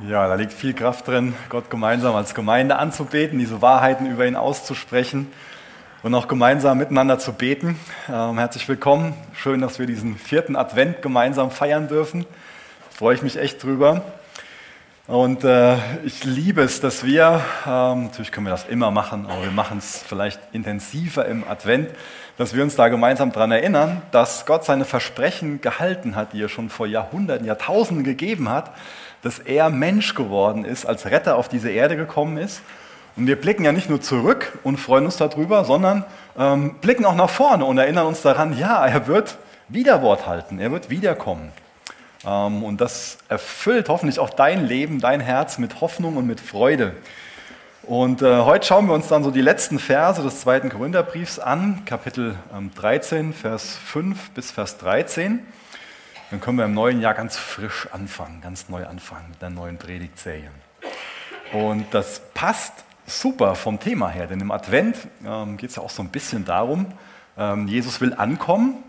[0.00, 4.36] Ja, da liegt viel Kraft drin, Gott gemeinsam als Gemeinde anzubeten, diese Wahrheiten über ihn
[4.36, 5.30] auszusprechen
[6.02, 7.78] und auch gemeinsam miteinander zu beten.
[8.08, 9.14] Ähm, herzlich willkommen.
[9.34, 12.24] Schön, dass wir diesen vierten Advent gemeinsam feiern dürfen.
[12.90, 14.02] Freue ich mich echt drüber.
[15.12, 15.76] Und äh,
[16.06, 19.76] ich liebe es, dass wir, ähm, natürlich können wir das immer machen, aber wir machen
[19.76, 21.90] es vielleicht intensiver im Advent,
[22.38, 26.48] dass wir uns da gemeinsam daran erinnern, dass Gott seine Versprechen gehalten hat, die er
[26.48, 28.70] schon vor Jahrhunderten, Jahrtausenden gegeben hat
[29.22, 32.60] dass er Mensch geworden ist, als Retter auf diese Erde gekommen ist.
[33.16, 36.04] Und wir blicken ja nicht nur zurück und freuen uns darüber, sondern
[36.36, 39.36] ähm, blicken auch nach vorne und erinnern uns daran, ja, er wird
[39.68, 41.52] wieder Wort halten, er wird wiederkommen.
[42.24, 46.94] Ähm, und das erfüllt hoffentlich auch dein Leben, dein Herz mit Hoffnung und mit Freude.
[47.82, 51.84] Und äh, heute schauen wir uns dann so die letzten Verse des zweiten Korintherbriefs an,
[51.84, 55.40] Kapitel ähm, 13, Vers 5 bis Vers 13
[56.32, 59.76] dann können wir im neuen Jahr ganz frisch anfangen, ganz neu anfangen mit einer neuen
[59.76, 60.50] Predigtserie.
[61.52, 62.72] Und das passt
[63.06, 66.46] super vom Thema her, denn im Advent ähm, geht es ja auch so ein bisschen
[66.46, 66.86] darum,
[67.36, 68.82] ähm, Jesus will ankommen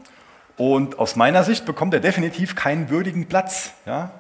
[0.58, 3.73] und aus meiner Sicht bekommt er definitiv keinen würdigen Platz.
[3.86, 4.12] Ja?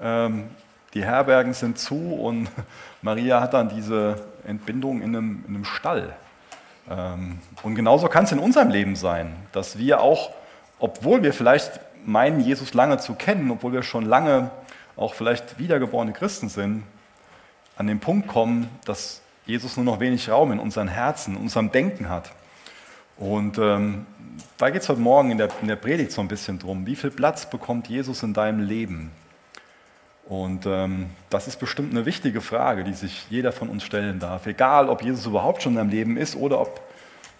[0.00, 0.50] Ähm,
[0.94, 2.48] die Herbergen sind zu und
[3.02, 6.14] Maria hat dann diese Entbindung in einem, in einem Stall.
[6.88, 10.30] Ähm, und genauso kann es in unserem Leben sein, dass wir auch,
[10.78, 14.50] obwohl wir vielleicht meinen, Jesus lange zu kennen, obwohl wir schon lange
[14.96, 16.84] auch vielleicht wiedergeborene Christen sind,
[17.76, 21.72] an den Punkt kommen, dass Jesus nur noch wenig Raum in unseren Herzen, in unserem
[21.72, 22.30] Denken hat.
[23.16, 24.06] Und ähm,
[24.58, 26.86] da geht es heute Morgen in der, in der Predigt so ein bisschen drum.
[26.86, 29.10] Wie viel Platz bekommt Jesus in deinem Leben?
[30.28, 34.46] Und ähm, das ist bestimmt eine wichtige Frage, die sich jeder von uns stellen darf.
[34.46, 36.80] Egal, ob Jesus überhaupt schon in deinem Leben ist oder ob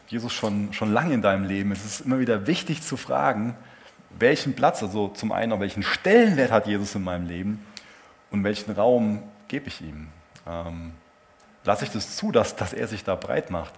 [0.08, 1.84] Jesus schon, schon lange in deinem Leben ist.
[1.84, 3.54] Es ist immer wieder wichtig zu fragen,
[4.18, 7.64] welchen Platz, also zum einen, welchen Stellenwert hat Jesus in meinem Leben
[8.32, 10.08] und welchen Raum gebe ich ihm?
[10.48, 10.92] Ähm,
[11.64, 13.72] lasse ich das zu, dass, dass er sich da breit macht?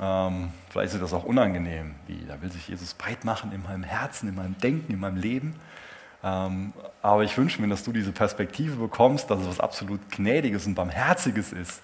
[0.00, 1.94] Ähm, vielleicht ist das auch unangenehm.
[2.06, 5.16] Wie, da will sich Jesus breit machen in meinem Herzen, in meinem Denken, in meinem
[5.16, 5.54] Leben.
[6.22, 6.72] Ähm,
[7.02, 10.74] aber ich wünsche mir, dass du diese Perspektive bekommst, dass es was absolut Gnädiges und
[10.74, 11.82] Barmherziges ist,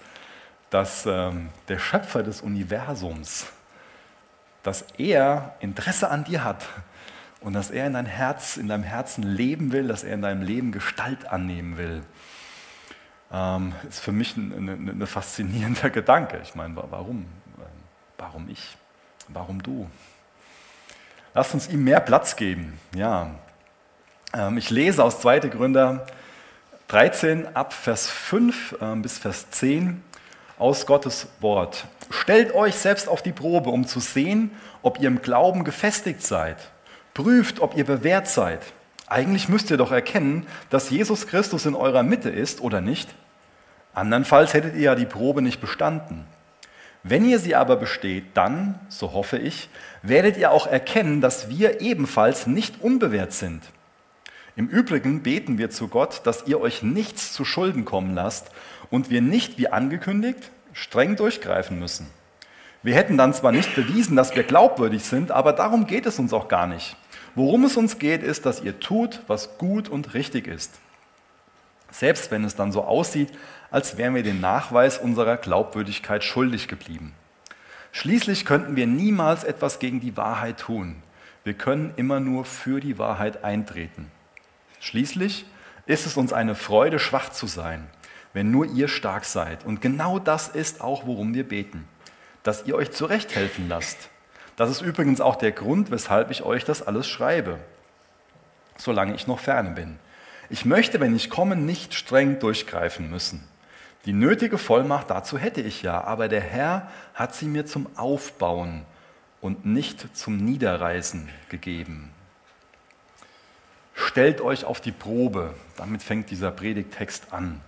[0.71, 3.47] dass ähm, der Schöpfer des Universums,
[4.63, 6.65] dass er Interesse an dir hat,
[7.45, 10.43] und dass er in dein Herz, in deinem Herzen leben will, dass er in deinem
[10.43, 12.03] Leben Gestalt annehmen will.
[13.31, 16.41] Ähm, ist für mich ein, ein, ein faszinierender Gedanke.
[16.43, 17.27] Ich meine, warum?
[18.19, 18.77] Warum ich?
[19.29, 19.89] Warum du?
[21.35, 22.79] Lass uns ihm mehr Platz geben.
[22.95, 23.31] Ja.
[24.33, 25.41] Ähm, ich lese aus 2.
[25.41, 26.07] Gründer
[26.89, 30.03] 13 ab Vers 5 ähm, bis Vers 10
[30.59, 31.87] aus Gottes Wort.
[32.11, 34.51] Stellt euch selbst auf die Probe, um zu sehen,
[34.83, 36.57] ob ihr im Glauben gefestigt seid.
[37.15, 38.61] Prüft, ob ihr bewährt seid.
[39.07, 43.09] Eigentlich müsst ihr doch erkennen, dass Jesus Christus in eurer Mitte ist oder nicht.
[43.93, 46.27] Andernfalls hättet ihr ja die Probe nicht bestanden.
[47.07, 49.69] Wenn ihr sie aber besteht, dann, so hoffe ich,
[50.03, 53.63] werdet ihr auch erkennen, dass wir ebenfalls nicht unbewährt sind.
[54.57, 58.51] Im Übrigen beten wir zu Gott, dass ihr euch nichts zu Schulden kommen lasst
[58.91, 62.07] und wir nicht, wie angekündigt, streng durchgreifen müssen.
[62.83, 66.33] Wir hätten dann zwar nicht bewiesen, dass wir glaubwürdig sind, aber darum geht es uns
[66.33, 66.97] auch gar nicht.
[67.35, 70.71] Worum es uns geht, ist, dass ihr tut, was gut und richtig ist.
[71.91, 73.31] Selbst wenn es dann so aussieht,
[73.75, 77.13] als wären wir den Nachweis unserer Glaubwürdigkeit schuldig geblieben.
[77.91, 81.03] Schließlich könnten wir niemals etwas gegen die Wahrheit tun.
[81.43, 84.13] Wir können immer nur für die Wahrheit eintreten.
[84.79, 85.45] Schließlich
[85.87, 87.87] ist es uns eine Freude, schwach zu sein,
[88.33, 89.65] wenn nur ihr stark seid.
[89.65, 91.89] Und genau das ist auch, worum wir beten,
[92.45, 94.09] dass ihr euch zurechthelfen lasst
[94.57, 97.59] das ist übrigens auch der Grund, weshalb ich euch das alles schreibe,
[98.77, 99.99] solange ich noch ferne bin.
[100.49, 103.49] Ich möchte, wenn ich komme, nicht streng durchgreifen müssen.
[104.05, 108.83] Die nötige Vollmacht dazu hätte ich ja, aber der Herr hat sie mir zum Aufbauen
[109.41, 112.11] und nicht zum Niederreißen gegeben.
[113.95, 115.55] Stellt euch auf die Probe.
[115.77, 117.61] Damit fängt dieser Predigtext an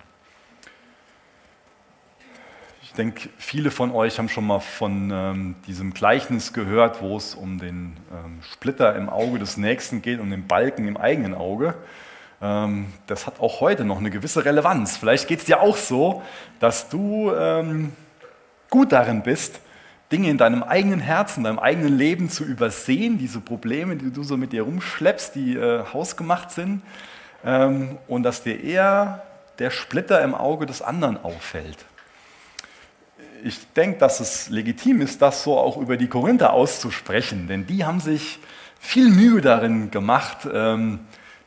[2.96, 7.58] denke, viele von euch haben schon mal von ähm, diesem Gleichnis gehört, wo es um
[7.58, 11.74] den ähm, Splitter im Auge des Nächsten geht und den Balken im eigenen Auge.
[12.46, 14.96] Ähm, das hat auch heute noch eine gewisse Relevanz.
[14.96, 16.22] Vielleicht geht es dir auch so,
[16.60, 17.92] dass du ähm,
[18.70, 19.60] gut darin bist,
[20.12, 24.22] Dinge in deinem eigenen Herzen, in deinem eigenen Leben zu übersehen, diese Probleme, die du
[24.22, 26.82] so mit dir rumschleppst, die äh, hausgemacht sind,
[27.44, 29.22] ähm, und dass dir eher
[29.58, 31.84] der Splitter im Auge des anderen auffällt
[33.46, 37.84] ich denke, dass es legitim ist, das so auch über die Korinther auszusprechen, denn die
[37.84, 38.38] haben sich
[38.80, 41.00] viel Mühe darin gemacht, ähm,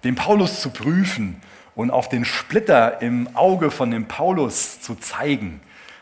[0.03, 1.41] den Paulus zu prüfen
[1.75, 5.61] und auf den Splitter im Auge von dem Paulus zu zeigen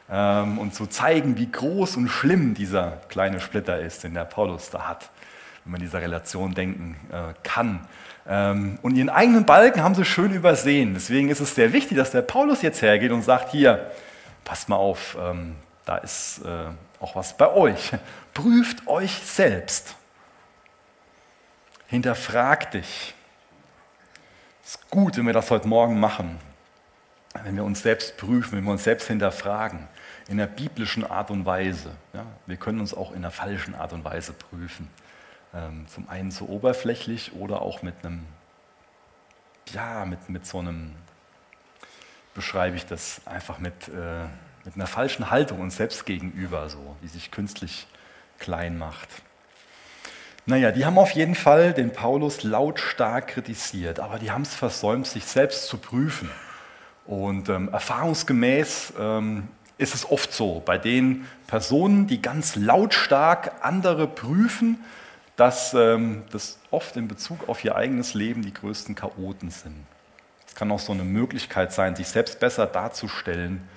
[0.10, 4.70] ähm, und zu zeigen, wie groß und schlimm dieser kleine Splitter ist, den der Paulus
[4.70, 5.10] da hat,
[5.64, 7.88] wenn man dieser Relation denken äh, kann.
[8.28, 10.94] Ähm, und ihren eigenen Balken haben sie schön übersehen.
[10.94, 13.92] Deswegen ist es sehr wichtig, dass der Paulus jetzt hergeht und sagt, hier,
[14.44, 15.56] passt mal auf, ähm,
[15.86, 16.66] da ist äh,
[17.00, 17.92] auch was bei euch.
[18.34, 19.96] Prüft euch selbst.
[21.88, 23.14] Hinterfragt dich.
[24.68, 26.38] Es ist gut, wenn wir das heute Morgen machen,
[27.46, 29.88] wenn wir uns selbst prüfen, wenn wir uns selbst hinterfragen,
[30.28, 31.96] in der biblischen Art und Weise.
[32.12, 34.90] Ja, wir können uns auch in der falschen Art und Weise prüfen.
[35.54, 38.26] Ähm, zum einen so oberflächlich oder auch mit einem,
[39.70, 40.92] ja, mit, mit so einem,
[42.34, 44.26] beschreibe ich das einfach mit, äh,
[44.66, 47.88] mit einer falschen Haltung uns selbst gegenüber, so, die sich künstlich
[48.38, 49.08] klein macht.
[50.50, 55.06] Naja, die haben auf jeden Fall den Paulus lautstark kritisiert, aber die haben es versäumt,
[55.06, 56.32] sich selbst zu prüfen.
[57.06, 64.08] Und ähm, erfahrungsgemäß ähm, ist es oft so, bei den Personen, die ganz lautstark andere
[64.08, 64.80] prüfen,
[65.36, 69.76] dass ähm, das oft in Bezug auf ihr eigenes Leben die größten Chaoten sind.
[70.48, 73.68] Es kann auch so eine Möglichkeit sein, sich selbst besser darzustellen,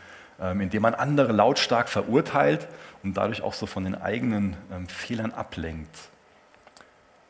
[0.41, 2.69] ähm, indem man andere lautstark verurteilt
[3.03, 5.99] und dadurch auch so von den eigenen ähm, Fehlern ablenkt.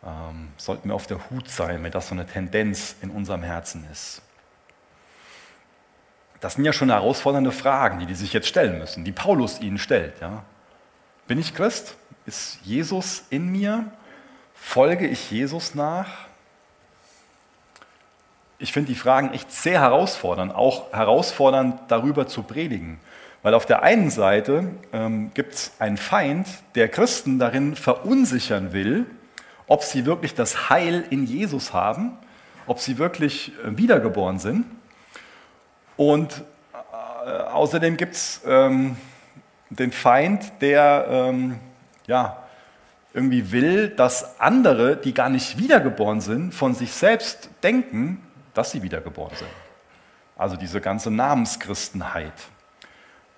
[0.05, 3.87] Ähm, sollten wir auf der Hut sein, wenn das so eine Tendenz in unserem Herzen
[3.93, 4.23] ist.
[6.41, 9.79] Das sind ja schon herausfordernde Fragen, die die sich jetzt stellen müssen, die Paulus ihnen
[9.79, 10.21] stellt.
[10.21, 10.43] Ja.
[11.27, 11.97] Bin ich Christ?
[12.25, 13.85] Ist Jesus in mir?
[14.55, 16.09] Folge ich Jesus nach?
[18.59, 23.01] Ich finde die Fragen echt sehr herausfordernd, auch herausfordernd darüber zu predigen.
[23.43, 29.07] Weil auf der einen Seite ähm, gibt es einen Feind, der Christen darin verunsichern will,
[29.71, 32.19] ob sie wirklich das Heil in Jesus haben,
[32.67, 34.67] ob sie wirklich äh, wiedergeboren sind.
[35.97, 38.97] Und äh, außerdem gibt es ähm,
[39.71, 41.61] den Feind, der ähm,
[42.09, 42.43] ja,
[43.15, 48.21] irgendwie will, dass andere, die gar nicht wiedergeboren sind, von sich selbst denken,
[48.55, 49.51] dass sie wiedergeboren sind.
[50.37, 52.33] Also diese ganze Namenschristenheit.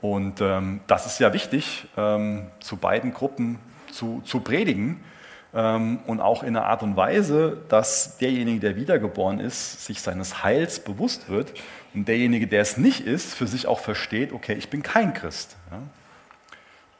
[0.00, 3.58] Und ähm, das ist ja wichtig, ähm, zu beiden Gruppen
[3.90, 5.04] zu, zu predigen
[5.52, 10.80] und auch in einer Art und Weise, dass derjenige, der wiedergeboren ist, sich seines Heils
[10.80, 11.52] bewusst wird
[11.92, 15.56] und derjenige, der es nicht ist, für sich auch versteht, okay, ich bin kein Christ.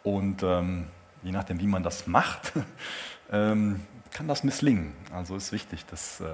[0.03, 0.87] Und ähm,
[1.23, 2.53] je nachdem, wie man das macht,
[3.33, 4.93] ähm, kann das misslingen.
[5.13, 6.25] Also ist wichtig, dass, äh,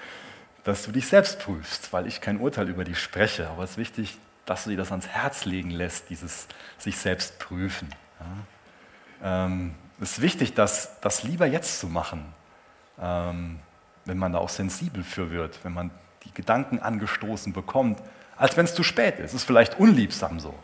[0.64, 3.48] dass du dich selbst prüfst, weil ich kein Urteil über dich spreche.
[3.50, 6.48] Aber es ist wichtig, dass du dir das ans Herz legen lässt, dieses
[6.78, 7.88] sich selbst prüfen.
[8.20, 9.44] Ja?
[9.44, 12.24] Ähm, es ist wichtig, das, das lieber jetzt zu machen,
[13.00, 13.58] ähm,
[14.04, 15.90] wenn man da auch sensibel für wird, wenn man
[16.24, 18.00] die Gedanken angestoßen bekommt,
[18.36, 19.30] als wenn es zu spät ist.
[19.30, 20.54] Es ist vielleicht unliebsam so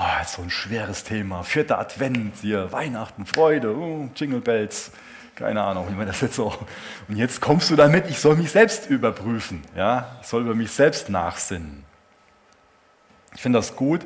[0.00, 4.92] oh, so ein schweres Thema, vierter Advent, hier Weihnachten, Freude, oh, Jingle Bells,
[5.34, 6.54] keine Ahnung, wie man das jetzt so.
[7.08, 10.70] Und jetzt kommst du damit, ich soll mich selbst überprüfen, ja, ich soll über mich
[10.70, 11.84] selbst nachsinnen.
[13.34, 14.04] Ich finde das gut,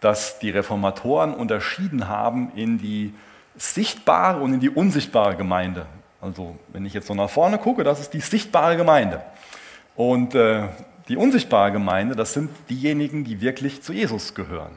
[0.00, 3.14] dass die Reformatoren unterschieden haben in die
[3.56, 5.86] sichtbare und in die unsichtbare Gemeinde.
[6.20, 9.22] Also wenn ich jetzt so nach vorne gucke, das ist die sichtbare Gemeinde.
[9.96, 10.68] Und äh,
[11.08, 14.72] die unsichtbare Gemeinde, das sind diejenigen, die wirklich zu Jesus gehören.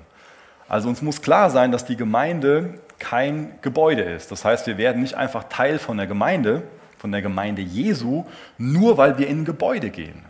[0.67, 4.31] Also uns muss klar sein, dass die Gemeinde kein Gebäude ist.
[4.31, 6.63] Das heißt, wir werden nicht einfach Teil von der Gemeinde,
[6.97, 8.25] von der Gemeinde Jesu,
[8.57, 10.23] nur weil wir in ein Gebäude gehen.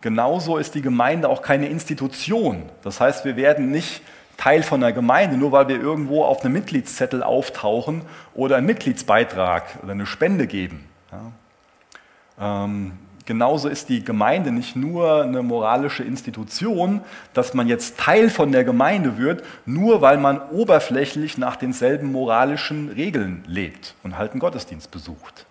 [0.00, 2.70] Genauso ist die Gemeinde auch keine Institution.
[2.82, 4.00] Das heißt, wir werden nicht
[4.38, 8.02] Teil von der Gemeinde, nur weil wir irgendwo auf einem Mitgliedszettel auftauchen
[8.34, 10.88] oder einen Mitgliedsbeitrag oder eine Spende geben.
[11.12, 12.64] Ja.
[12.64, 12.92] Ähm,
[13.28, 17.02] Genauso ist die Gemeinde nicht nur eine moralische Institution,
[17.34, 22.88] dass man jetzt Teil von der Gemeinde wird, nur weil man oberflächlich nach denselben moralischen
[22.88, 25.44] Regeln lebt und halt einen Gottesdienst besucht.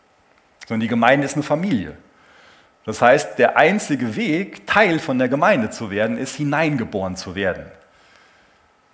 [0.65, 1.96] Sondern die Gemeinde ist eine Familie.
[2.84, 7.67] Das heißt, der einzige Weg, Teil von der Gemeinde zu werden, ist hineingeboren zu werden.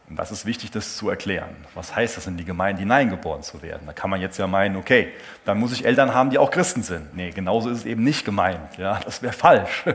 [0.09, 1.55] Und das ist wichtig, das zu erklären.
[1.75, 3.83] Was heißt das in die Gemeinde hineingeboren zu werden?
[3.85, 5.13] Da kann man jetzt ja meinen, okay,
[5.45, 7.15] dann muss ich Eltern haben, die auch Christen sind.
[7.15, 8.77] Nee, genauso ist es eben nicht gemeint.
[8.77, 9.85] Ja, das wäre falsch.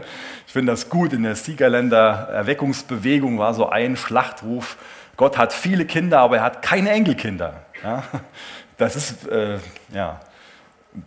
[0.46, 1.12] Ich finde das gut.
[1.12, 4.78] In der Siegerländer Erweckungsbewegung war so ein Schlachtruf,
[5.18, 7.64] Gott hat viele Kinder, aber er hat keine Enkelkinder.
[7.82, 8.04] Ja,
[8.76, 9.58] das ist, äh,
[9.92, 10.20] ja,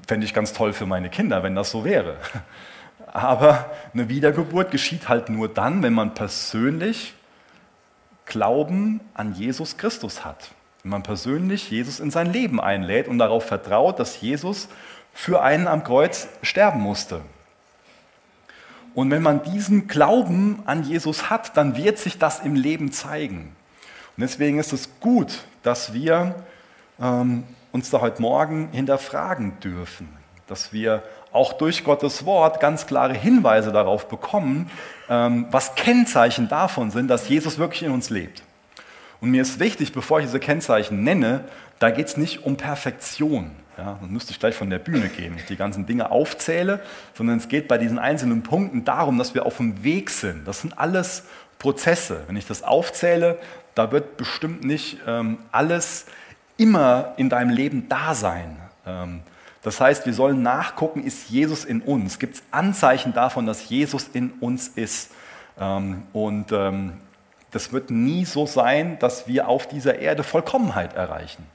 [0.06, 2.18] fände ich ganz toll für meine Kinder, wenn das so wäre.
[3.08, 7.14] Aber eine Wiedergeburt geschieht halt nur dann, wenn man persönlich
[8.32, 10.52] Glauben an Jesus Christus hat.
[10.84, 14.70] Wenn man persönlich Jesus in sein Leben einlädt und darauf vertraut, dass Jesus
[15.14, 17.22] für einen am Kreuz sterben musste.
[18.96, 23.54] und wenn man diesen Glauben an Jesus hat, dann wird sich das im Leben zeigen.
[24.16, 26.36] Und deswegen ist es gut, dass wir
[27.02, 30.08] ähm, uns da heute Morgen hinterfragen dürfen,
[30.48, 34.70] dass wir auch durch Gottes Wort ganz klare Hinweise darauf bekommen,
[35.10, 38.44] ähm, was Kennzeichen davon sind, dass Jesus wirklich in uns lebt.
[39.22, 41.46] Und mir ist wichtig, bevor ich diese Kennzeichen nenne,
[41.80, 43.52] da geht es nicht um Perfektion.
[43.78, 46.82] Ja, dann müsste ich gleich von der Bühne gehen, die ganzen Dinge aufzähle,
[47.16, 50.48] sondern es geht bei diesen einzelnen Punkten darum, dass wir auf dem Weg sind.
[50.48, 51.24] Das sind alles
[51.58, 52.24] Prozesse.
[52.28, 53.40] Wenn ich das aufzähle,
[53.74, 56.06] da wird bestimmt nicht ähm, alles
[56.58, 58.58] immer in deinem Leben da sein.
[58.86, 59.22] Ähm,
[59.62, 62.18] das heißt, wir sollen nachgucken, ist Jesus in uns?
[62.18, 65.12] Gibt es Anzeichen davon, dass Jesus in uns ist?
[65.60, 66.94] Ähm, und ähm,
[67.52, 71.46] das wird nie so sein, dass wir auf dieser Erde Vollkommenheit erreichen.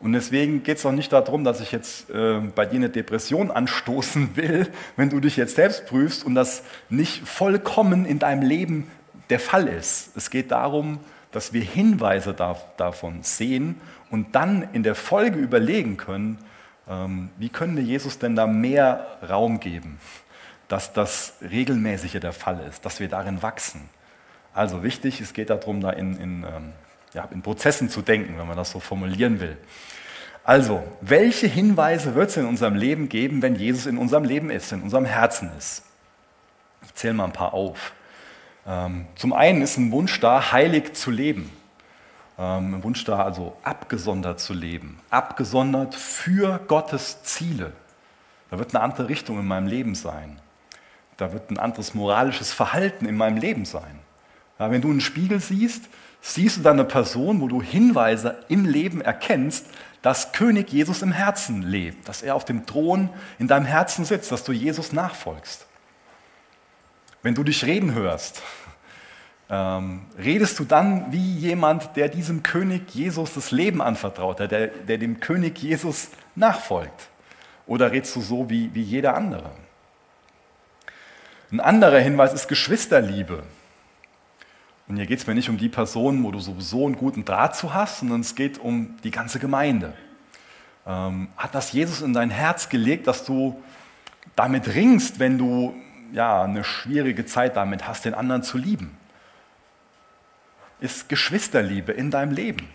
[0.00, 3.50] Und deswegen geht es auch nicht darum, dass ich jetzt äh, bei dir eine Depression
[3.50, 8.90] anstoßen will, wenn du dich jetzt selbst prüfst und das nicht vollkommen in deinem Leben
[9.30, 10.16] der Fall ist.
[10.16, 11.00] Es geht darum,
[11.32, 16.44] dass wir Hinweise da, davon sehen und dann in der Folge überlegen können, ähm,
[16.86, 19.98] wie können wir Jesus denn da mehr Raum geben,
[20.68, 23.88] dass das regelmäßiger der Fall ist, dass wir darin wachsen.
[24.52, 26.72] Also wichtig, es geht darum, da in, in, ähm,
[27.12, 29.56] ja, in Prozessen zu denken, wenn man das so formulieren will.
[30.44, 34.72] Also, welche Hinweise wird es in unserem Leben geben, wenn Jesus in unserem Leben ist,
[34.72, 35.84] in unserem Herzen ist?
[36.84, 37.94] Ich zähle mal ein paar auf.
[38.66, 41.50] Ähm, zum einen ist ein Wunsch da, heilig zu leben.
[42.38, 47.72] Ähm, Wunsch da, also abgesondert zu leben, abgesondert für Gottes Ziele.
[48.50, 50.40] Da wird eine andere Richtung in meinem Leben sein.
[51.16, 54.00] Da wird ein anderes moralisches Verhalten in meinem Leben sein.
[54.58, 55.84] Ja, wenn du einen Spiegel siehst,
[56.20, 59.66] siehst du dann eine Person, wo du Hinweise im Leben erkennst,
[60.02, 64.32] dass König Jesus im Herzen lebt, dass er auf dem Thron in deinem Herzen sitzt,
[64.32, 65.66] dass du Jesus nachfolgst.
[67.22, 68.42] Wenn du dich reden hörst,
[69.50, 74.68] ähm, redest du dann wie jemand, der diesem König Jesus das Leben anvertraut hat, der,
[74.68, 77.08] der dem König Jesus nachfolgt?
[77.66, 79.50] Oder redest du so wie, wie jeder andere?
[81.50, 83.42] Ein anderer Hinweis ist Geschwisterliebe.
[84.88, 87.56] Und hier geht es mir nicht um die Person, wo du sowieso einen guten Draht
[87.56, 89.94] zu hast, sondern es geht um die ganze Gemeinde.
[90.86, 93.62] Ähm, hat das Jesus in dein Herz gelegt, dass du
[94.36, 95.74] damit ringst, wenn du
[96.12, 98.96] ja, eine schwierige Zeit damit hast, den anderen zu lieben?
[100.84, 102.68] Ist Geschwisterliebe in deinem Leben.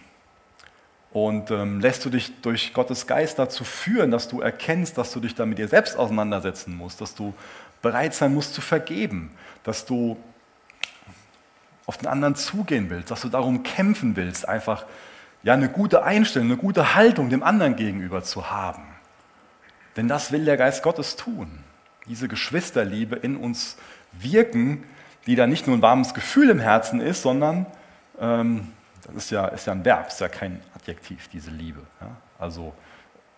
[1.11, 5.19] Und ähm, lässt du dich durch Gottes Geist dazu führen, dass du erkennst, dass du
[5.19, 7.33] dich da mit dir selbst auseinandersetzen musst, dass du
[7.81, 9.31] bereit sein musst zu vergeben,
[9.63, 10.17] dass du
[11.85, 14.85] auf den anderen zugehen willst, dass du darum kämpfen willst, einfach
[15.41, 18.83] ja, eine gute Einstellung, eine gute Haltung dem anderen gegenüber zu haben.
[19.95, 21.63] Denn das will der Geist Gottes tun.
[22.07, 23.77] Diese Geschwisterliebe in uns
[24.11, 24.83] wirken,
[25.25, 27.65] die dann nicht nur ein warmes Gefühl im Herzen ist, sondern
[28.19, 28.67] ähm,
[29.05, 31.81] das ist ja, ist ja ein Verb, ist ja kein Adjektiv, diese Liebe.
[32.01, 32.15] Ja?
[32.38, 32.73] Also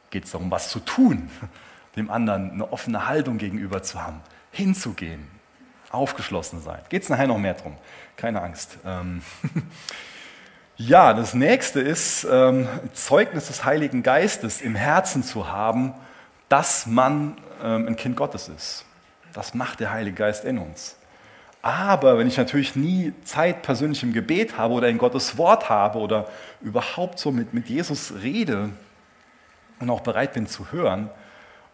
[0.09, 1.29] geht es darum, was zu tun,
[1.95, 4.21] dem anderen eine offene Haltung gegenüber zu haben,
[4.51, 5.27] hinzugehen,
[5.89, 6.79] aufgeschlossen sein.
[6.89, 7.77] Geht es nachher noch mehr drum,
[8.15, 8.77] keine Angst.
[8.85, 9.21] Ähm,
[10.77, 15.93] ja, das nächste ist, ähm, Zeugnis des Heiligen Geistes im Herzen zu haben,
[16.49, 18.85] dass man ähm, ein Kind Gottes ist.
[19.33, 20.97] Das macht der Heilige Geist in uns.
[21.61, 25.99] Aber wenn ich natürlich nie Zeit persönlich im Gebet habe oder in Gottes Wort habe
[25.99, 26.27] oder
[26.61, 28.69] überhaupt so mit, mit Jesus rede
[29.79, 31.09] und auch bereit bin zu hören,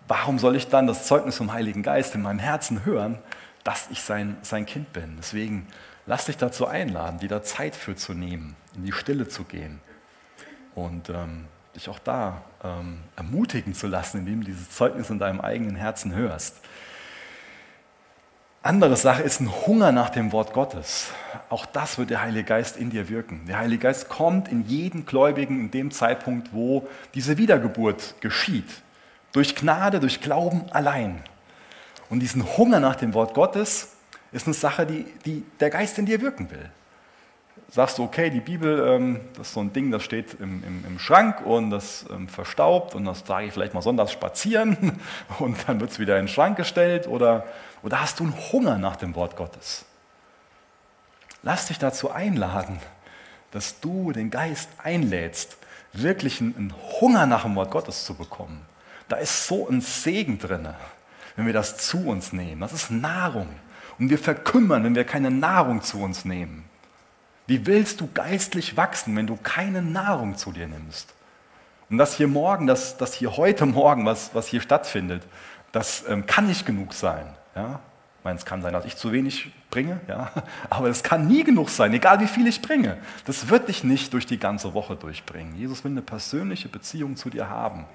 [0.08, 3.20] warum soll ich dann das Zeugnis vom Heiligen Geist in meinem Herzen hören,
[3.64, 5.16] dass ich sein, sein Kind bin?
[5.18, 5.68] Deswegen
[6.06, 9.80] lass dich dazu einladen, da Zeit für zu nehmen, in die Stille zu gehen
[10.76, 15.40] und ähm, dich auch da ähm, ermutigen zu lassen, indem du dieses Zeugnis in deinem
[15.40, 16.58] eigenen Herzen hörst.
[18.68, 21.12] Andere Sache ist ein Hunger nach dem Wort Gottes.
[21.48, 23.46] Auch das wird der Heilige Geist in dir wirken.
[23.48, 28.70] Der Heilige Geist kommt in jeden Gläubigen in dem Zeitpunkt, wo diese Wiedergeburt geschieht.
[29.32, 31.24] Durch Gnade, durch Glauben allein.
[32.10, 33.94] Und diesen Hunger nach dem Wort Gottes
[34.34, 36.70] ist eine Sache, die, die der Geist in dir wirken will.
[37.70, 40.84] Sagst du, okay, die Bibel, ähm, das ist so ein Ding, das steht im, im,
[40.86, 45.00] im Schrank und das ähm, verstaubt und das trage ich vielleicht mal sonntags spazieren
[45.40, 47.46] und dann wird es wieder in den Schrank gestellt oder
[47.84, 49.86] oder hast du einen Hunger nach dem Wort Gottes?
[51.44, 52.80] Lass dich dazu einladen,
[53.52, 55.58] dass du den Geist einlädst,
[55.94, 58.66] wirklich einen Hunger nach dem Wort Gottes zu bekommen.
[59.08, 60.68] Da ist so ein Segen drin,
[61.36, 62.62] wenn wir das zu uns nehmen.
[62.62, 63.48] Das ist Nahrung.
[64.00, 66.66] Und wir verkümmern, wenn wir keine Nahrung zu uns nehmen.
[67.48, 71.14] Wie willst du geistlich wachsen, wenn du keine Nahrung zu dir nimmst?
[71.90, 75.24] Und das hier morgen, das, das hier heute Morgen, was, was hier stattfindet,
[75.72, 77.26] das ähm, kann nicht genug sein.
[77.58, 77.80] Ja?
[78.28, 80.32] meine, es kann sein, dass ich zu wenig bringe, ja,
[80.70, 82.98] aber es kann nie genug sein, egal wie viel ich bringe.
[83.26, 85.56] Das wird dich nicht durch die ganze Woche durchbringen.
[85.56, 87.86] Jesus will eine persönliche Beziehung zu dir haben.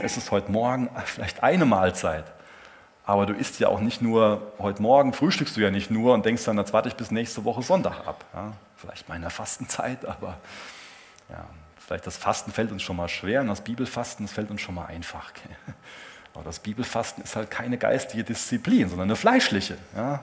[0.00, 2.24] Es ist heute Morgen vielleicht eine Mahlzeit,
[3.04, 6.24] aber du isst ja auch nicht nur heute Morgen, frühstückst du ja nicht nur und
[6.24, 8.24] denkst dann, jetzt warte ich bis nächste Woche Sonntag ab.
[8.32, 10.38] Ja, vielleicht mal in der Fastenzeit, aber
[11.28, 11.44] ja,
[11.86, 14.74] vielleicht das Fasten fällt uns schon mal schwer und das Bibelfasten, das fällt uns schon
[14.74, 15.32] mal einfach.
[16.36, 19.78] Aber das Bibelfasten ist halt keine geistige Disziplin, sondern eine fleischliche.
[19.96, 20.22] Ja.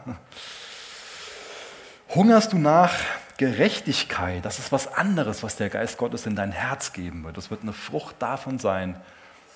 [2.10, 2.94] Hungerst du nach
[3.38, 4.46] Gerechtigkeit?
[4.46, 7.36] Das ist was anderes, was der Geist Gottes in dein Herz geben wird.
[7.36, 8.96] Das wird eine Frucht davon sein,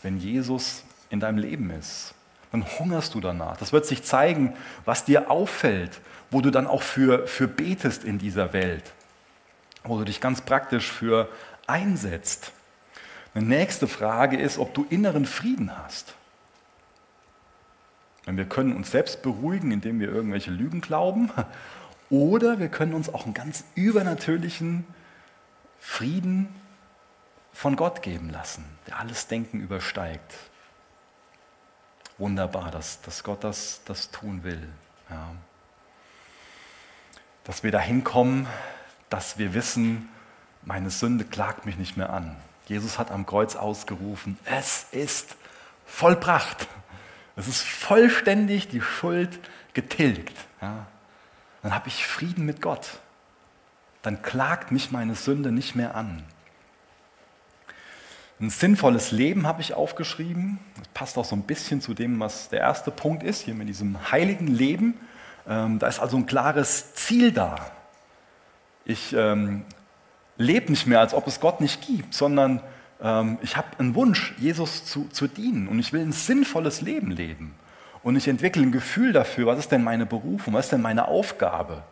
[0.01, 2.15] wenn Jesus in deinem Leben ist.
[2.51, 3.57] Dann hungerst du danach.
[3.57, 8.17] Das wird sich zeigen, was dir auffällt, wo du dann auch für, für betest in
[8.17, 8.93] dieser Welt,
[9.83, 11.29] wo du dich ganz praktisch für
[11.67, 12.51] einsetzt.
[13.35, 16.15] Eine nächste Frage ist, ob du inneren Frieden hast.
[18.35, 21.31] Wir können uns selbst beruhigen, indem wir irgendwelche Lügen glauben,
[22.09, 24.85] oder wir können uns auch einen ganz übernatürlichen
[25.79, 26.49] Frieden
[27.53, 30.33] von Gott geben lassen, der alles Denken übersteigt.
[32.17, 34.67] Wunderbar, dass, dass Gott das, das tun will.
[35.09, 35.31] Ja.
[37.43, 38.47] Dass wir dahin kommen,
[39.09, 40.09] dass wir wissen,
[40.63, 42.35] meine Sünde klagt mich nicht mehr an.
[42.65, 45.35] Jesus hat am Kreuz ausgerufen, es ist
[45.85, 46.67] vollbracht.
[47.37, 49.39] Es ist vollständig die Schuld
[49.73, 50.35] getilgt.
[50.61, 50.87] Ja.
[51.61, 52.99] Dann habe ich Frieden mit Gott.
[54.01, 56.23] Dann klagt mich meine Sünde nicht mehr an.
[58.39, 60.59] Ein sinnvolles Leben habe ich aufgeschrieben.
[60.77, 63.67] Das passt auch so ein bisschen zu dem, was der erste Punkt ist, hier mit
[63.67, 64.99] diesem heiligen Leben.
[65.47, 67.71] Ähm, da ist also ein klares Ziel da.
[68.85, 69.63] Ich ähm,
[70.37, 72.61] lebe nicht mehr, als ob es Gott nicht gibt, sondern
[73.01, 77.11] ähm, ich habe einen Wunsch, Jesus zu, zu dienen und ich will ein sinnvolles Leben
[77.11, 77.55] leben.
[78.03, 81.07] Und ich entwickle ein Gefühl dafür, was ist denn meine Berufung, was ist denn meine
[81.07, 81.83] Aufgabe?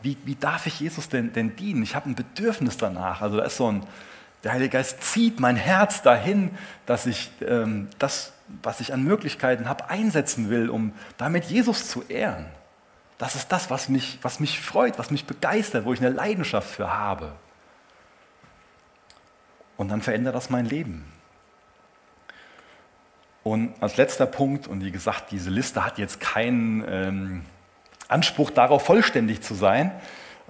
[0.00, 1.82] Wie, wie darf ich Jesus denn, denn dienen?
[1.82, 3.22] Ich habe ein Bedürfnis danach.
[3.22, 3.82] Also da ist so ein,
[4.44, 6.52] der Heilige Geist zieht mein Herz dahin,
[6.86, 8.32] dass ich ähm, das,
[8.62, 12.46] was ich an Möglichkeiten habe, einsetzen will, um damit Jesus zu ehren.
[13.18, 16.70] Das ist das, was mich, was mich freut, was mich begeistert, wo ich eine Leidenschaft
[16.70, 17.32] für habe.
[19.78, 21.04] Und dann verändert das mein Leben.
[23.44, 27.42] Und als letzter Punkt, und wie gesagt, diese Liste hat jetzt keinen ähm,
[28.08, 29.92] Anspruch darauf, vollständig zu sein,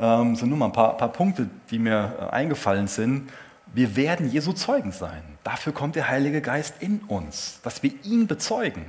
[0.01, 3.31] ähm, sind nur mal ein paar, paar Punkte, die mir äh, eingefallen sind.
[3.67, 5.23] Wir werden Jesu Zeugen sein.
[5.45, 8.87] Dafür kommt der Heilige Geist in uns, dass wir ihn bezeugen.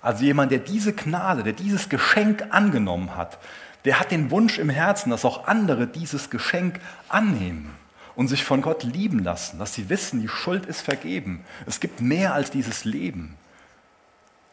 [0.00, 3.38] Also jemand, der diese Gnade, der dieses Geschenk angenommen hat,
[3.84, 7.74] der hat den Wunsch im Herzen, dass auch andere dieses Geschenk annehmen
[8.18, 11.44] und sich von Gott lieben lassen, dass sie wissen, die Schuld ist vergeben.
[11.66, 13.36] Es gibt mehr als dieses Leben.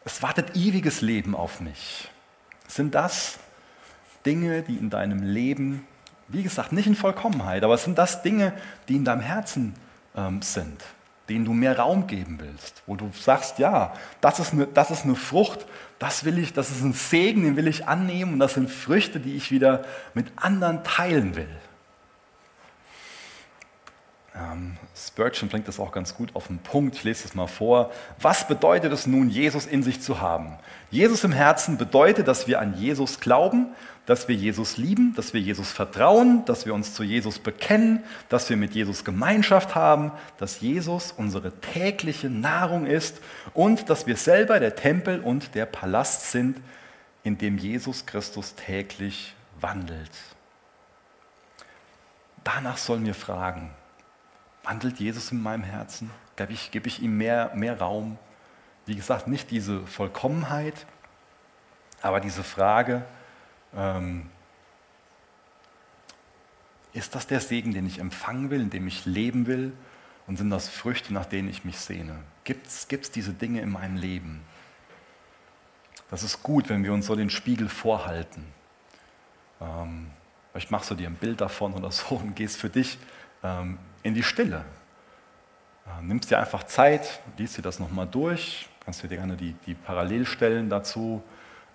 [0.04, 2.08] Es wartet ewiges Leben auf mich.
[2.68, 3.40] Sind das
[4.24, 5.84] Dinge, die in deinem Leben,
[6.28, 8.52] wie gesagt, nicht in Vollkommenheit, aber sind das Dinge,
[8.86, 9.74] die in deinem Herzen
[10.14, 10.80] ähm, sind,
[11.28, 15.02] denen du mehr Raum geben willst, wo du sagst, ja, das ist, eine, das ist
[15.02, 15.66] eine Frucht,
[15.98, 19.18] das will ich, das ist ein Segen, den will ich annehmen und das sind Früchte,
[19.18, 21.48] die ich wieder mit anderen teilen will.
[24.38, 26.96] Ähm, Spurgeon bringt das auch ganz gut auf den Punkt.
[26.96, 27.90] Ich lese es mal vor.
[28.20, 30.56] Was bedeutet es nun, Jesus in sich zu haben?
[30.90, 33.68] Jesus im Herzen bedeutet, dass wir an Jesus glauben,
[34.04, 38.48] dass wir Jesus lieben, dass wir Jesus vertrauen, dass wir uns zu Jesus bekennen, dass
[38.48, 43.20] wir mit Jesus Gemeinschaft haben, dass Jesus unsere tägliche Nahrung ist
[43.52, 46.58] und dass wir selber der Tempel und der Palast sind,
[47.24, 50.12] in dem Jesus Christus täglich wandelt.
[52.44, 53.70] Danach sollen wir fragen,
[54.66, 56.10] Wandelt Jesus in meinem Herzen?
[56.34, 58.18] Gebe ich, gebe ich ihm mehr, mehr Raum?
[58.84, 60.86] Wie gesagt, nicht diese Vollkommenheit,
[62.02, 63.04] aber diese Frage,
[63.74, 64.28] ähm,
[66.92, 69.72] ist das der Segen, den ich empfangen will, in dem ich leben will?
[70.26, 72.18] Und sind das Früchte, nach denen ich mich sehne?
[72.42, 74.42] Gibt es diese Dinge in meinem Leben?
[76.10, 78.44] Das ist gut, wenn wir uns so den Spiegel vorhalten.
[79.60, 80.08] Ähm,
[80.50, 82.98] vielleicht machst du dir ein Bild davon oder so und gehst für dich
[83.42, 84.64] in die Stille.
[86.02, 90.68] Nimmst dir einfach Zeit, liest dir das nochmal durch, kannst dir gerne die, die Parallelstellen
[90.68, 91.22] dazu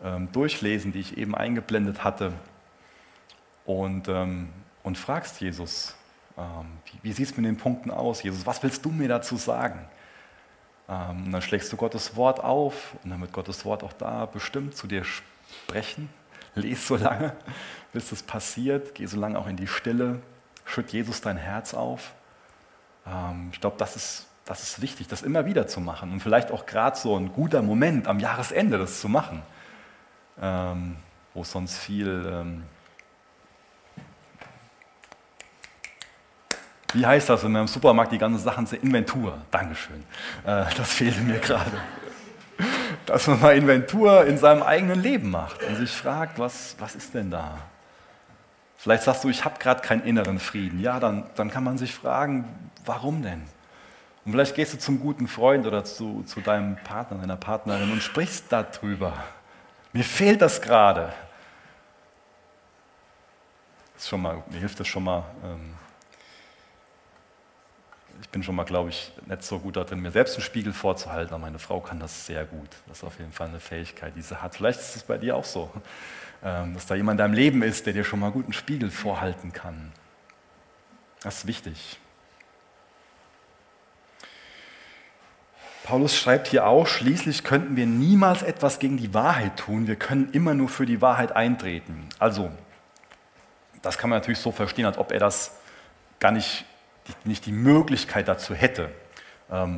[0.03, 2.33] ähm, durchlesen, die ich eben eingeblendet hatte
[3.65, 4.49] und, ähm,
[4.83, 5.95] und fragst Jesus,
[6.37, 8.23] ähm, wie, wie sieht es mit den Punkten aus?
[8.23, 9.79] Jesus, was willst du mir dazu sagen?
[10.89, 14.25] Ähm, und dann schlägst du Gottes Wort auf und dann wird Gottes Wort auch da
[14.25, 16.09] bestimmt zu dir sprechen.
[16.55, 17.35] Lies so lange,
[17.93, 20.21] bis es passiert, geh so lange auch in die Stille,
[20.71, 22.13] schütt Jesus dein Herz auf
[23.05, 26.51] ähm, ich glaube, das ist, das ist wichtig, das immer wieder zu machen und vielleicht
[26.51, 29.41] auch gerade so ein guter Moment am Jahresende das zu machen.
[30.41, 30.95] ähm,
[31.33, 32.29] wo sonst viel...
[32.31, 32.63] Ähm,
[36.93, 39.37] wie heißt das, wenn man im Supermarkt die ganzen Sachen zur Inventur?
[39.49, 40.03] Dankeschön.
[40.43, 41.71] Äh, das fehlte mir gerade.
[43.05, 47.13] Dass man mal Inventur in seinem eigenen Leben macht und sich fragt, was, was ist
[47.13, 47.59] denn da?
[48.81, 50.79] Vielleicht sagst du, ich habe gerade keinen inneren Frieden.
[50.79, 52.45] Ja, dann, dann kann man sich fragen,
[52.83, 53.43] warum denn?
[54.25, 58.01] Und vielleicht gehst du zum guten Freund oder zu, zu deinem Partner, deiner Partnerin und
[58.01, 59.13] sprichst darüber.
[59.93, 61.13] Mir fehlt das gerade.
[64.49, 65.25] Mir hilft das schon mal.
[65.43, 65.75] Ähm,
[68.19, 71.35] ich bin schon mal, glaube ich, nicht so gut darin, mir selbst einen Spiegel vorzuhalten,
[71.35, 72.69] aber meine Frau kann das sehr gut.
[72.87, 74.55] Das ist auf jeden Fall eine Fähigkeit, die sie hat.
[74.55, 75.69] Vielleicht ist es bei dir auch so,
[76.41, 79.53] dass da jemand in deinem Leben ist, der dir schon mal gut einen Spiegel vorhalten
[79.53, 79.91] kann.
[81.21, 81.99] Das ist wichtig.
[85.83, 90.29] Paulus schreibt hier auch, schließlich könnten wir niemals etwas gegen die Wahrheit tun, wir können
[90.31, 92.07] immer nur für die Wahrheit eintreten.
[92.17, 92.51] Also,
[93.81, 95.57] das kann man natürlich so verstehen, als ob er das
[96.19, 96.65] gar nicht,
[97.23, 99.00] nicht die Möglichkeit dazu hätte, ähm,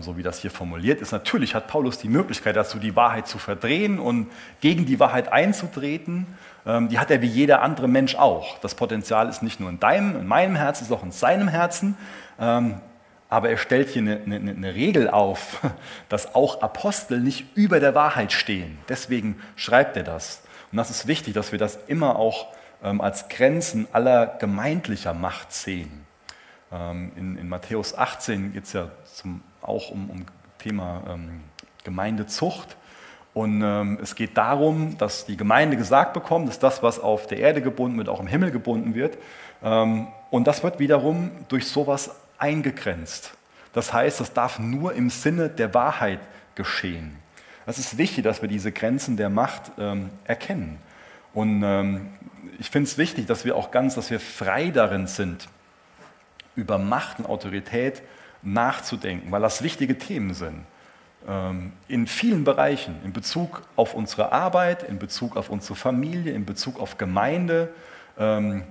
[0.01, 1.11] so wie das hier formuliert ist.
[1.11, 4.31] Natürlich hat Paulus die Möglichkeit dazu, die Wahrheit zu verdrehen und
[4.61, 6.27] gegen die Wahrheit einzutreten.
[6.65, 8.59] Ähm, die hat er wie jeder andere Mensch auch.
[8.59, 11.47] Das Potenzial ist nicht nur in deinem, in meinem Herzen, es ist auch in seinem
[11.47, 11.97] Herzen.
[12.39, 12.75] Ähm,
[13.29, 15.59] aber er stellt hier eine, eine, eine, Regel auf,
[16.09, 18.77] dass auch Apostel nicht über der Wahrheit stehen.
[18.89, 20.43] Deswegen schreibt er das.
[20.71, 25.51] Und das ist wichtig, dass wir das immer auch ähm, als Grenzen aller gemeindlicher Macht
[25.51, 26.05] sehen.
[26.71, 30.25] Ähm, in, in, Matthäus 18 geht es ja zum, auch um, um
[30.59, 31.41] Thema ähm,
[31.83, 32.77] Gemeindezucht.
[33.33, 37.39] Und ähm, es geht darum, dass die Gemeinde gesagt bekommt, dass das, was auf der
[37.39, 39.17] Erde gebunden wird, auch im Himmel gebunden wird.
[39.63, 43.33] Ähm, und das wird wiederum durch sowas eingegrenzt.
[43.73, 46.19] Das heißt, das darf nur im Sinne der Wahrheit
[46.55, 47.17] geschehen.
[47.65, 50.77] Es ist wichtig, dass wir diese Grenzen der Macht ähm, erkennen.
[51.33, 52.09] Und ähm,
[52.59, 55.47] ich finde es wichtig, dass wir auch ganz, dass wir frei darin sind,
[56.55, 58.03] über Macht und Autorität
[58.43, 60.65] nachzudenken, weil das wichtige Themen sind.
[61.27, 66.45] Ähm, in vielen Bereichen, in Bezug auf unsere Arbeit, in Bezug auf unsere Familie, in
[66.45, 67.73] Bezug auf Gemeinde,
[68.17, 68.63] ähm,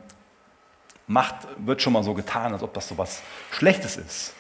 [1.08, 4.34] Macht wird schon mal so getan, als ob das so was Schlechtes ist.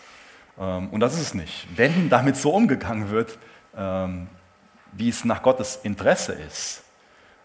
[0.58, 1.66] Ähm, und das ist es nicht.
[1.74, 3.38] Wenn damit so umgegangen wird,
[4.92, 6.82] wie es nach Gottes Interesse ist,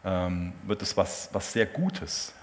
[0.03, 2.33] wird es was, was sehr Gutes.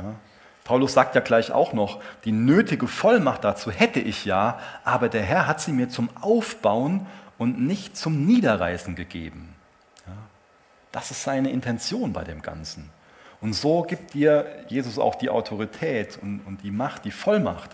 [0.64, 5.22] Paulus sagt ja gleich auch noch, die nötige Vollmacht dazu hätte ich ja, aber der
[5.22, 9.54] Herr hat sie mir zum Aufbauen und nicht zum Niederreißen gegeben.
[10.90, 12.88] Das ist seine Intention bei dem Ganzen.
[13.40, 17.70] Und so gibt dir Jesus auch die Autorität und, und die Macht, die Vollmacht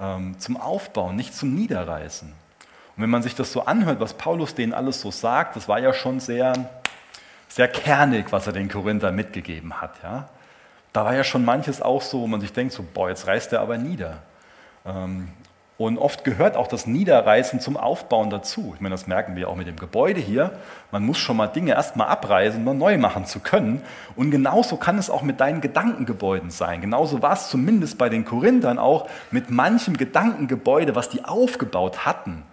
[0.00, 2.28] ähm, zum Aufbauen, nicht zum Niederreißen.
[2.28, 5.80] Und wenn man sich das so anhört, was Paulus denen alles so sagt, das war
[5.80, 6.70] ja schon sehr,
[7.48, 10.02] sehr kernig, was er den Korinther mitgegeben hat.
[10.02, 10.28] Ja?
[10.92, 13.52] Da war ja schon manches auch so, wo man sich denkt, so, boah, jetzt reißt
[13.52, 14.18] er aber nieder.
[14.84, 15.28] Ähm,
[15.78, 18.72] und oft gehört auch das Niederreißen zum Aufbauen dazu.
[18.74, 20.52] Ich meine, das merken wir auch mit dem Gebäude hier.
[20.92, 23.82] Man muss schon mal Dinge erstmal abreißen, um neu machen zu können.
[24.14, 26.82] Und genauso kann es auch mit deinen Gedankengebäuden sein.
[26.82, 32.44] Genauso war es zumindest bei den Korinthern auch mit manchem Gedankengebäude, was die aufgebaut hatten.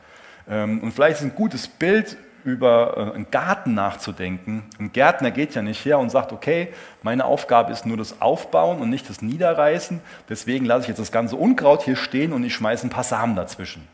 [0.49, 4.63] Ähm, und vielleicht ist ein gutes Bild über äh, einen Garten nachzudenken.
[4.79, 6.69] Ein Gärtner geht ja nicht her und sagt, okay,
[7.01, 10.01] meine Aufgabe ist nur das Aufbauen und nicht das Niederreißen.
[10.29, 13.35] Deswegen lasse ich jetzt das ganze Unkraut hier stehen und ich schmeiße ein paar Samen
[13.35, 13.87] dazwischen.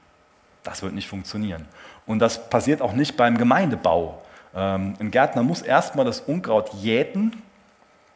[0.63, 1.65] Das wird nicht funktionieren.
[2.05, 4.21] Und das passiert auch nicht beim Gemeindebau.
[4.55, 7.33] Ähm, ein Gärtner muss erstmal das Unkraut jäten,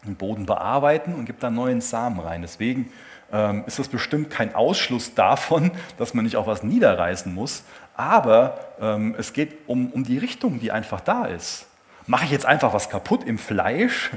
[0.06, 2.42] den Boden bearbeiten und gibt dann neuen Samen rein.
[2.42, 2.92] Deswegen
[3.32, 7.64] ähm, ist das bestimmt kein Ausschluss davon, dass man nicht auch was niederreißen muss.
[8.00, 11.68] Aber ähm, es geht um, um die Richtung, die einfach da ist.
[12.08, 14.12] Mache ich jetzt einfach was kaputt im Fleisch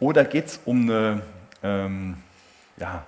[0.00, 1.20] oder geht es um eine,
[1.62, 2.16] ähm,
[2.78, 3.04] ja,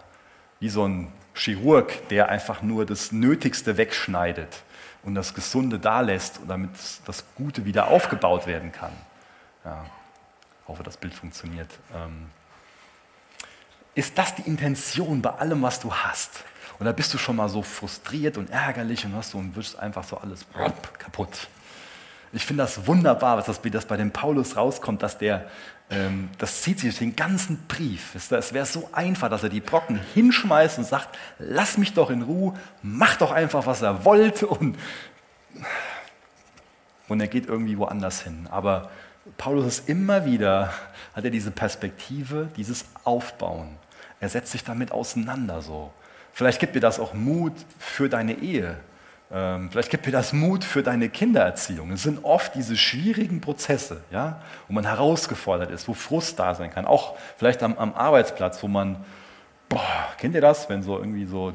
[0.59, 4.63] wie so ein Chirurg, der einfach nur das Nötigste wegschneidet
[5.05, 6.73] und das Gesunde da lässt, damit
[7.07, 8.93] das Gute wieder aufgebaut werden kann?
[9.65, 9.87] Ja,
[10.69, 11.71] hoffe, das Bild funktioniert.
[11.95, 12.27] Ähm,
[13.95, 16.45] ist das die Intention bei allem, was du hast?
[16.81, 20.03] Oder bist du schon mal so frustriert und ärgerlich und hast so und wirst einfach
[20.03, 20.47] so alles
[20.99, 21.49] kaputt?
[22.33, 25.51] Ich finde das wunderbar, was das, das bei dem Paulus rauskommt, dass der,
[25.90, 28.14] ähm, das zieht sich den ganzen Brief.
[28.14, 32.23] Es wäre so einfach, dass er die Brocken hinschmeißt und sagt, lass mich doch in
[32.23, 34.79] Ruhe, mach doch einfach, was er wollte und,
[37.09, 38.47] und er geht irgendwie woanders hin.
[38.51, 38.90] Aber
[39.37, 40.73] Paulus ist immer wieder,
[41.14, 43.77] hat er diese Perspektive, dieses Aufbauen.
[44.21, 45.93] Er setzt sich damit auseinander so.
[46.33, 48.77] Vielleicht gibt dir das auch Mut für deine Ehe.
[49.33, 51.93] Ähm, vielleicht gibt dir das Mut für deine Kindererziehung.
[51.93, 56.71] Es sind oft diese schwierigen Prozesse, ja, wo man herausgefordert ist, wo Frust da sein
[56.71, 56.85] kann.
[56.85, 59.05] Auch vielleicht am, am Arbeitsplatz, wo man,
[59.69, 59.81] boah,
[60.19, 61.53] kennt ihr das, wenn so irgendwie so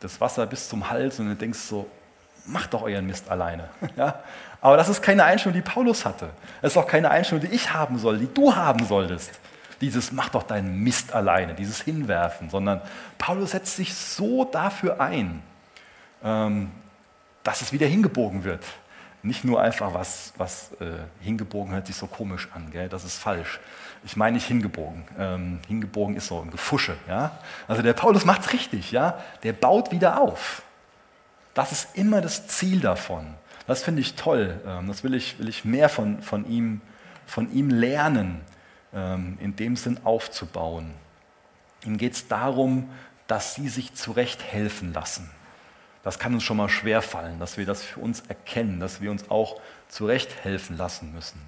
[0.00, 1.88] das Wasser bis zum Hals und du denkst so,
[2.46, 3.68] macht doch euren Mist alleine.
[3.96, 4.20] Ja?
[4.60, 6.30] Aber das ist keine Einstellung, die Paulus hatte.
[6.62, 9.38] Das ist auch keine Einstellung, die ich haben soll, die du haben solltest.
[9.80, 12.80] Dieses mach doch deinen Mist alleine, dieses Hinwerfen, sondern
[13.18, 15.42] Paulus setzt sich so dafür ein,
[16.22, 16.70] ähm,
[17.42, 18.64] dass es wieder hingebogen wird.
[19.22, 22.88] Nicht nur einfach was, was äh, hingebogen hört sich so komisch an, gell?
[22.88, 23.58] das ist falsch.
[24.04, 25.04] Ich meine nicht hingebogen.
[25.18, 26.94] Ähm, hingebogen ist so ein Gefusche.
[27.08, 27.38] Ja?
[27.66, 28.92] Also der Paulus macht es richtig.
[28.92, 29.18] Ja?
[29.42, 30.62] Der baut wieder auf.
[31.54, 33.26] Das ist immer das Ziel davon.
[33.66, 34.60] Das finde ich toll.
[34.66, 36.82] Ähm, das will ich, will ich mehr von, von, ihm,
[37.26, 38.42] von ihm lernen,
[38.94, 40.92] in dem Sinn aufzubauen.
[41.84, 42.88] Ihm geht es darum,
[43.26, 45.30] dass sie sich zurecht helfen lassen.
[46.04, 49.10] Das kann uns schon mal schwer fallen, dass wir das für uns erkennen, dass wir
[49.10, 51.40] uns auch zurecht helfen lassen müssen.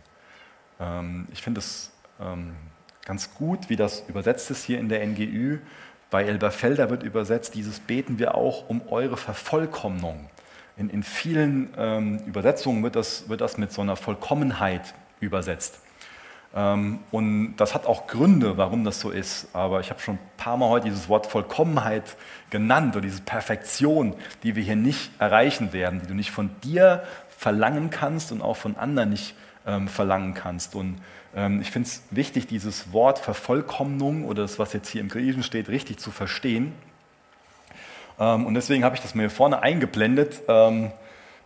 [0.80, 1.92] Ähm, ich finde es
[3.04, 5.58] ganz gut, wie das übersetzt ist hier in der NGÜ.
[6.10, 10.30] Bei Elberfelder wird übersetzt, dieses beten wir auch um eure Vervollkommnung.
[10.76, 15.80] In, in vielen ähm, Übersetzungen wird das, wird das mit so einer Vollkommenheit übersetzt.
[16.56, 19.48] Ähm, und das hat auch Gründe, warum das so ist.
[19.52, 22.16] Aber ich habe schon ein paar Mal heute dieses Wort Vollkommenheit
[22.50, 27.04] genannt oder diese Perfektion, die wir hier nicht erreichen werden, die du nicht von dir
[27.36, 29.34] verlangen kannst und auch von anderen nicht
[29.66, 30.74] ähm, verlangen kannst.
[30.74, 30.98] Und
[31.34, 35.42] ähm, ich finde es wichtig, dieses Wort Vervollkommnung oder das, was jetzt hier im Griechischen
[35.42, 36.72] steht, richtig zu verstehen.
[38.18, 40.40] Ähm, und deswegen habe ich das mir hier vorne eingeblendet.
[40.48, 40.90] Ähm,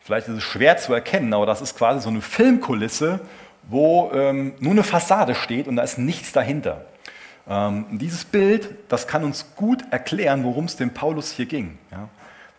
[0.00, 3.20] vielleicht ist es schwer zu erkennen, aber das ist quasi so eine Filmkulisse,
[3.68, 6.86] wo nur eine Fassade steht und da ist nichts dahinter.
[7.90, 11.78] dieses Bild, das kann uns gut erklären, worum es dem Paulus hier ging.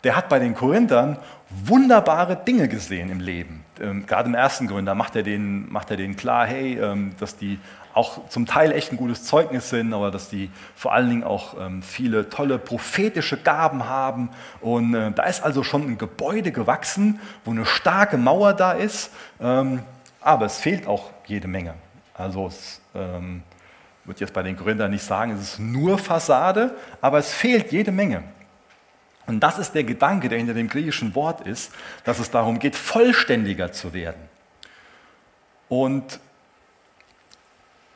[0.04, 1.16] Der hat bei den Korinthern
[1.64, 3.64] wunderbare Dinge gesehen im Leben.
[3.80, 7.36] Ähm, gerade im ersten Gründer macht er denen, macht er denen klar, hey, ähm, dass
[7.36, 7.58] die
[7.94, 11.54] auch zum Teil echt ein gutes Zeugnis sind, aber dass die vor allen Dingen auch
[11.60, 14.30] ähm, viele tolle prophetische Gaben haben.
[14.60, 19.10] Und äh, da ist also schon ein Gebäude gewachsen, wo eine starke Mauer da ist,
[19.40, 19.80] ähm,
[20.22, 21.74] aber es fehlt auch jede Menge.
[22.14, 23.42] Also es ähm,
[24.04, 27.92] würde jetzt bei den Gründern nicht sagen, es ist nur Fassade, aber es fehlt jede
[27.92, 28.22] Menge.
[29.26, 31.72] Und das ist der Gedanke, der hinter dem griechischen Wort ist,
[32.04, 34.28] dass es darum geht, vollständiger zu werden.
[35.68, 36.18] Und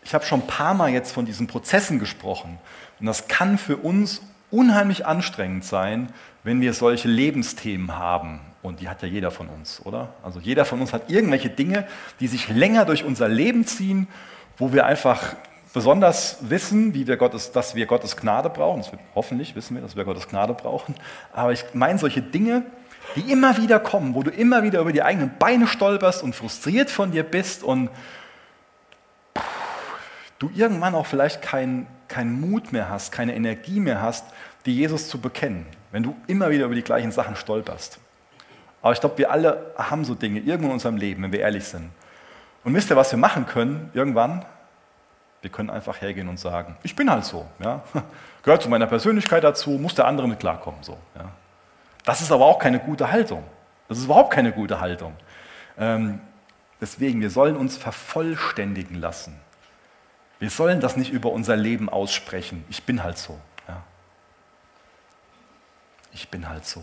[0.03, 2.59] ich habe schon ein paar Mal jetzt von diesen Prozessen gesprochen.
[3.01, 6.13] Und das kann für uns unheimlich anstrengend sein,
[6.45, 8.41] wenn wir solche Lebensthemen haben.
[8.67, 10.09] Und die hat ja jeder von uns, oder?
[10.25, 11.87] Also jeder von uns hat irgendwelche Dinge,
[12.19, 14.09] die sich länger durch unser Leben ziehen,
[14.57, 15.37] wo wir einfach
[15.73, 18.83] besonders wissen, wie wir Gottes, dass wir Gottes Gnade brauchen.
[18.91, 20.97] Wird, hoffentlich wissen wir, dass wir Gottes Gnade brauchen.
[21.33, 22.65] Aber ich meine solche Dinge,
[23.15, 26.91] die immer wieder kommen, wo du immer wieder über die eigenen Beine stolperst und frustriert
[26.91, 27.89] von dir bist und
[30.41, 34.25] du irgendwann auch vielleicht keinen kein Mut mehr hast, keine Energie mehr hast,
[34.65, 37.99] die Jesus zu bekennen, wenn du immer wieder über die gleichen Sachen stolperst.
[38.83, 41.65] Aber ich glaube, wir alle haben so Dinge irgendwo in unserem Leben, wenn wir ehrlich
[41.65, 41.91] sind.
[42.65, 44.45] Und wisst ihr, was wir machen können irgendwann?
[45.41, 47.47] Wir können einfach hergehen und sagen, ich bin halt so.
[47.59, 47.83] Ja?
[48.43, 50.83] Gehört zu meiner Persönlichkeit dazu, muss der andere mit klarkommen.
[50.83, 51.31] So, ja?
[52.05, 53.45] Das ist aber auch keine gute Haltung.
[53.89, 55.15] Das ist überhaupt keine gute Haltung.
[55.79, 56.21] Ähm,
[56.81, 59.39] deswegen, wir sollen uns vervollständigen lassen.
[60.39, 62.65] Wir sollen das nicht über unser Leben aussprechen.
[62.69, 63.39] Ich bin halt so.
[63.69, 63.83] Ja?
[66.13, 66.83] Ich bin halt so.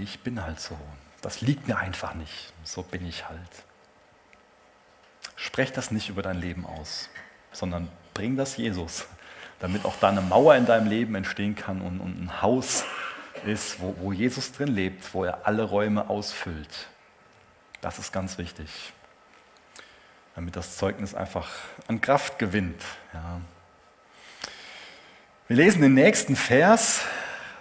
[0.00, 0.78] Ich bin halt so.
[1.20, 2.52] Das liegt mir einfach nicht.
[2.64, 3.38] So bin ich halt.
[5.36, 7.08] Sprech das nicht über dein Leben aus,
[7.52, 9.06] sondern bring das Jesus,
[9.58, 12.84] damit auch da eine Mauer in deinem Leben entstehen kann und, und ein Haus
[13.44, 16.88] ist, wo, wo Jesus drin lebt, wo er alle Räume ausfüllt.
[17.80, 18.68] Das ist ganz wichtig,
[20.34, 21.48] damit das Zeugnis einfach
[21.88, 22.82] an Kraft gewinnt.
[23.12, 23.40] Ja.
[25.48, 27.00] Wir lesen den nächsten Vers,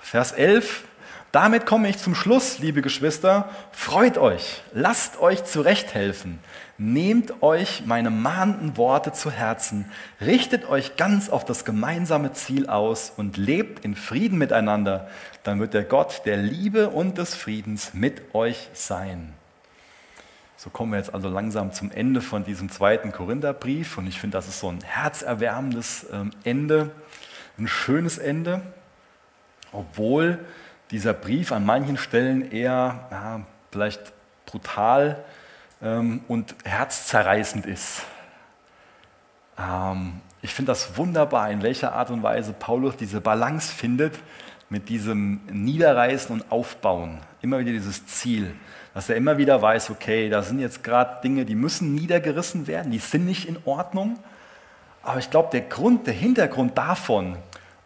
[0.02, 0.84] Vers 11.
[1.32, 3.50] Damit komme ich zum Schluss, liebe Geschwister.
[3.72, 6.40] Freut euch, lasst euch zurechthelfen,
[6.80, 13.14] nehmt euch meine mahnenden Worte zu Herzen, richtet euch ganz auf das gemeinsame Ziel aus
[13.16, 15.08] und lebt in Frieden miteinander.
[15.44, 19.34] Dann wird der Gott der Liebe und des Friedens mit euch sein.
[20.58, 24.36] So kommen wir jetzt also langsam zum Ende von diesem zweiten Korintherbrief und ich finde,
[24.36, 26.90] das ist so ein herzerwärmendes ähm, Ende,
[27.60, 28.62] ein schönes Ende,
[29.72, 30.40] obwohl
[30.92, 34.12] dieser Brief an manchen Stellen eher ja, vielleicht
[34.46, 35.24] brutal
[35.82, 38.04] ähm, und herzzerreißend ist.
[39.58, 44.18] Ähm, ich finde das wunderbar, in welcher Art und Weise Paulus diese Balance findet
[44.70, 47.20] mit diesem Niederreißen und Aufbauen.
[47.42, 48.56] Immer wieder dieses Ziel,
[48.94, 52.92] dass er immer wieder weiß, okay, da sind jetzt gerade Dinge, die müssen niedergerissen werden,
[52.92, 54.18] die sind nicht in Ordnung.
[55.04, 57.38] Aber ich glaube, der Grund, der Hintergrund davon,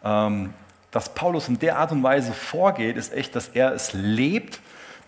[0.02, 0.52] ähm,
[0.94, 4.60] dass Paulus in der Art und Weise vorgeht, ist echt, dass er es lebt,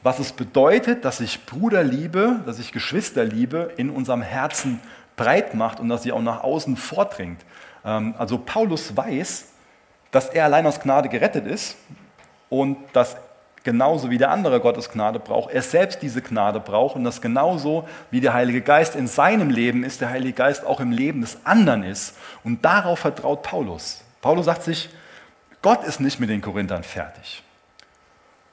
[0.03, 4.81] was es bedeutet, dass sich Bruderliebe, dass sich Geschwisterliebe in unserem Herzen
[5.14, 7.40] breit macht und dass sie auch nach außen vordringt.
[7.85, 9.46] Ähm, also Paulus weiß,
[10.11, 11.77] dass er allein aus Gnade gerettet ist
[12.49, 13.16] und dass
[13.62, 17.87] genauso wie der andere Gottes Gnade braucht, er selbst diese Gnade braucht und dass genauso
[18.11, 21.38] wie der Heilige Geist in seinem Leben ist, der Heilige Geist auch im Leben des
[21.44, 22.16] anderen ist.
[22.42, 24.03] Und darauf vertraut Paulus.
[24.20, 24.88] Paulus sagt sich,
[25.62, 27.42] Gott ist nicht mit den Korinthern fertig.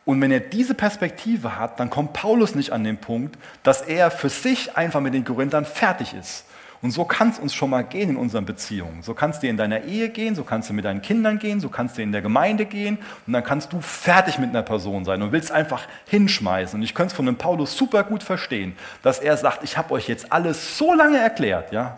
[0.05, 4.11] Und wenn er diese Perspektive hat, dann kommt Paulus nicht an den Punkt, dass er
[4.11, 6.45] für sich einfach mit den Korinthern fertig ist.
[6.81, 9.03] Und so kann es uns schon mal gehen in unseren Beziehungen.
[9.03, 11.69] So kannst du in deiner Ehe gehen, so kannst du mit deinen Kindern gehen, so
[11.69, 15.21] kannst du in der Gemeinde gehen und dann kannst du fertig mit einer Person sein
[15.21, 16.77] und willst einfach hinschmeißen.
[16.77, 19.93] Und ich könnte es von dem Paulus super gut verstehen, dass er sagt, ich habe
[19.93, 21.97] euch jetzt alles so lange erklärt, ja.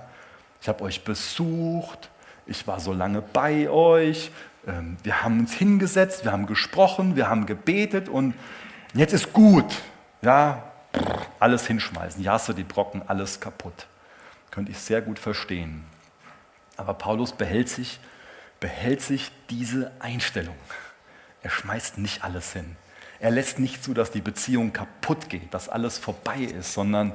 [0.61, 2.11] Ich habe euch besucht,
[2.45, 4.29] ich war so lange bei euch,
[5.03, 8.33] wir haben uns hingesetzt, wir haben gesprochen, wir haben gebetet und
[8.93, 9.81] jetzt ist gut.
[10.21, 10.63] Ja,
[11.39, 12.23] alles hinschmeißen.
[12.23, 13.87] Ja, du die Brocken, alles kaputt.
[14.49, 15.85] Könnte ich sehr gut verstehen.
[16.77, 17.99] Aber Paulus behält sich,
[18.59, 20.55] behält sich diese Einstellung.
[21.43, 22.75] Er schmeißt nicht alles hin.
[23.19, 27.13] Er lässt nicht zu, dass die Beziehung kaputt geht, dass alles vorbei ist, sondern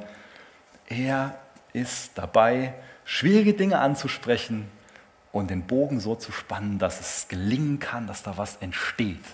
[0.86, 1.38] er
[1.72, 4.68] ist dabei, schwierige Dinge anzusprechen
[5.32, 9.24] und den Bogen so zu spannen, dass es gelingen kann, dass da was entsteht.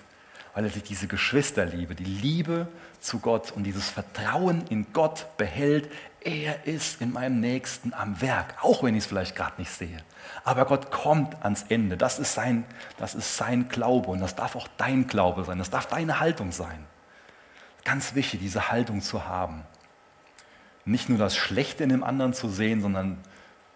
[0.55, 2.69] Weil er sich diese Geschwisterliebe, die Liebe
[3.01, 8.57] zu Gott und dieses Vertrauen in Gott behält, er ist in meinem Nächsten am Werk,
[8.63, 10.03] auch wenn ich es vielleicht gerade nicht sehe.
[10.45, 11.97] Aber Gott kommt ans Ende.
[11.97, 12.65] Das ist, sein,
[12.99, 15.59] das ist sein Glaube und das darf auch dein Glaube sein.
[15.59, 16.85] Das darf deine Haltung sein.
[17.85, 19.63] Ganz wichtig, diese Haltung zu haben.
[20.85, 23.19] Nicht nur das Schlechte in dem anderen zu sehen, sondern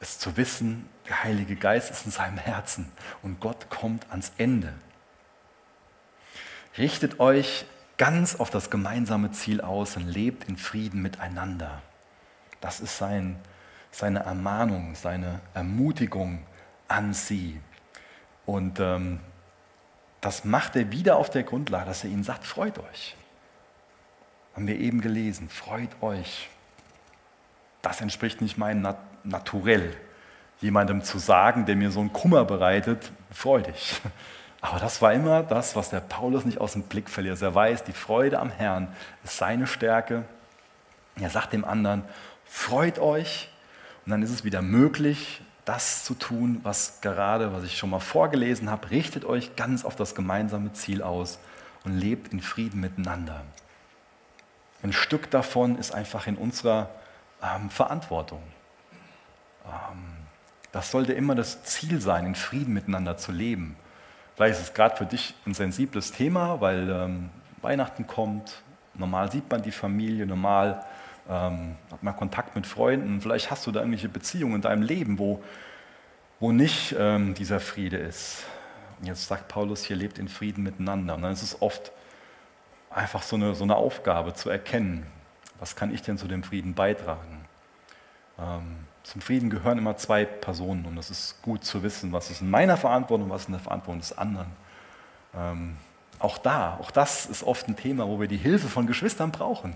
[0.01, 2.91] es zu wissen, der Heilige Geist ist in seinem Herzen
[3.23, 4.73] und Gott kommt ans Ende.
[6.79, 7.67] Richtet euch
[7.99, 11.83] ganz auf das gemeinsame Ziel aus und lebt in Frieden miteinander.
[12.63, 13.39] Das ist sein,
[13.91, 16.43] seine Ermahnung, seine Ermutigung
[16.89, 17.61] an sie.
[18.47, 19.21] Und ähm,
[20.23, 23.17] das macht er wieder auf der Grundlage, dass er ihnen sagt, freut euch.
[24.55, 26.49] Haben wir eben gelesen, freut euch.
[27.83, 29.97] Das entspricht nicht meinem Nat Naturell,
[30.61, 34.01] jemandem zu sagen, der mir so einen Kummer bereitet, freu dich.
[34.61, 37.41] Aber das war immer das, was der Paulus nicht aus dem Blick verliert.
[37.41, 38.89] Er weiß, die Freude am Herrn
[39.25, 40.25] ist seine Stärke.
[41.19, 42.05] Er sagt dem anderen,
[42.45, 43.51] freut euch
[44.05, 48.01] und dann ist es wieder möglich, das zu tun, was gerade, was ich schon mal
[48.01, 48.91] vorgelesen habe.
[48.91, 51.39] Richtet euch ganz auf das gemeinsame Ziel aus
[51.85, 53.43] und lebt in Frieden miteinander.
[54.83, 56.91] Ein Stück davon ist einfach in unserer
[57.43, 58.43] ähm, Verantwortung.
[59.65, 60.17] Ähm,
[60.73, 63.77] das sollte immer das Ziel sein, in Frieden miteinander zu leben.
[64.37, 67.31] Vielleicht ist es gerade für dich ein sensibles Thema, weil ähm,
[67.63, 68.63] Weihnachten kommt,
[68.95, 70.85] normal sieht man die Familie, normal
[71.29, 75.19] ähm, hat man Kontakt mit Freunden, vielleicht hast du da irgendwelche Beziehungen in deinem Leben,
[75.19, 75.43] wo,
[76.39, 78.45] wo nicht dieser Friede ist.
[78.99, 81.15] Und jetzt sagt Paulus, hier lebt in Frieden miteinander.
[81.15, 81.93] Und dann ist es oft
[82.91, 85.07] einfach so eine, so eine Aufgabe zu erkennen,
[85.59, 87.45] was kann ich denn zu dem Frieden beitragen.
[89.03, 92.51] Zum Frieden gehören immer zwei Personen und es ist gut zu wissen, was ist in
[92.51, 94.49] meiner Verantwortung, was ist in der Verantwortung des anderen.
[95.35, 95.77] Ähm,
[96.19, 99.75] auch da, auch das ist oft ein Thema, wo wir die Hilfe von Geschwistern brauchen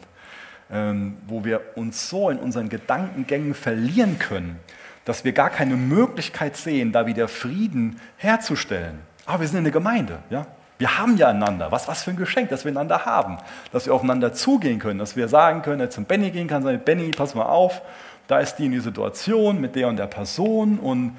[0.70, 4.58] ähm, wo wir uns so in unseren Gedankengängen verlieren können,
[5.04, 8.98] dass wir gar keine Möglichkeit sehen, da wieder Frieden herzustellen.
[9.26, 10.46] Aber wir sind in der Gemeinde, ja.
[10.76, 11.70] Wir haben ja einander.
[11.70, 13.38] Was, was für ein Geschenk, dass wir einander haben.
[13.70, 16.80] Dass wir aufeinander zugehen können, dass wir sagen können, dass zum Benny gehen kann, sagen,
[16.84, 17.80] Benny, pass mal auf,
[18.26, 21.16] da ist die in die Situation mit der und der Person und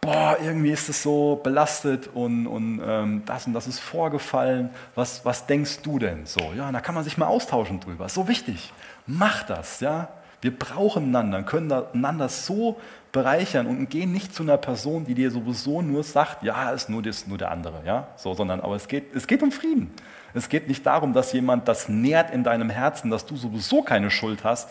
[0.00, 4.70] boah, irgendwie ist es so belastet und, und ähm, das und das ist vorgefallen.
[4.94, 6.52] Was, was denkst du denn so?
[6.56, 8.08] Ja, da kann man sich mal austauschen drüber.
[8.08, 8.72] So wichtig.
[9.06, 10.08] Mach das, ja.
[10.40, 12.78] Wir brauchen einander, können einander so
[13.10, 17.02] bereichern und gehen nicht zu einer Person, die dir sowieso nur sagt, ja, ist nur,
[17.02, 19.92] das, nur der andere, ja, so, sondern aber es geht, es geht um Frieden.
[20.34, 24.10] Es geht nicht darum, dass jemand das nährt in deinem Herzen, dass du sowieso keine
[24.10, 24.68] Schuld hast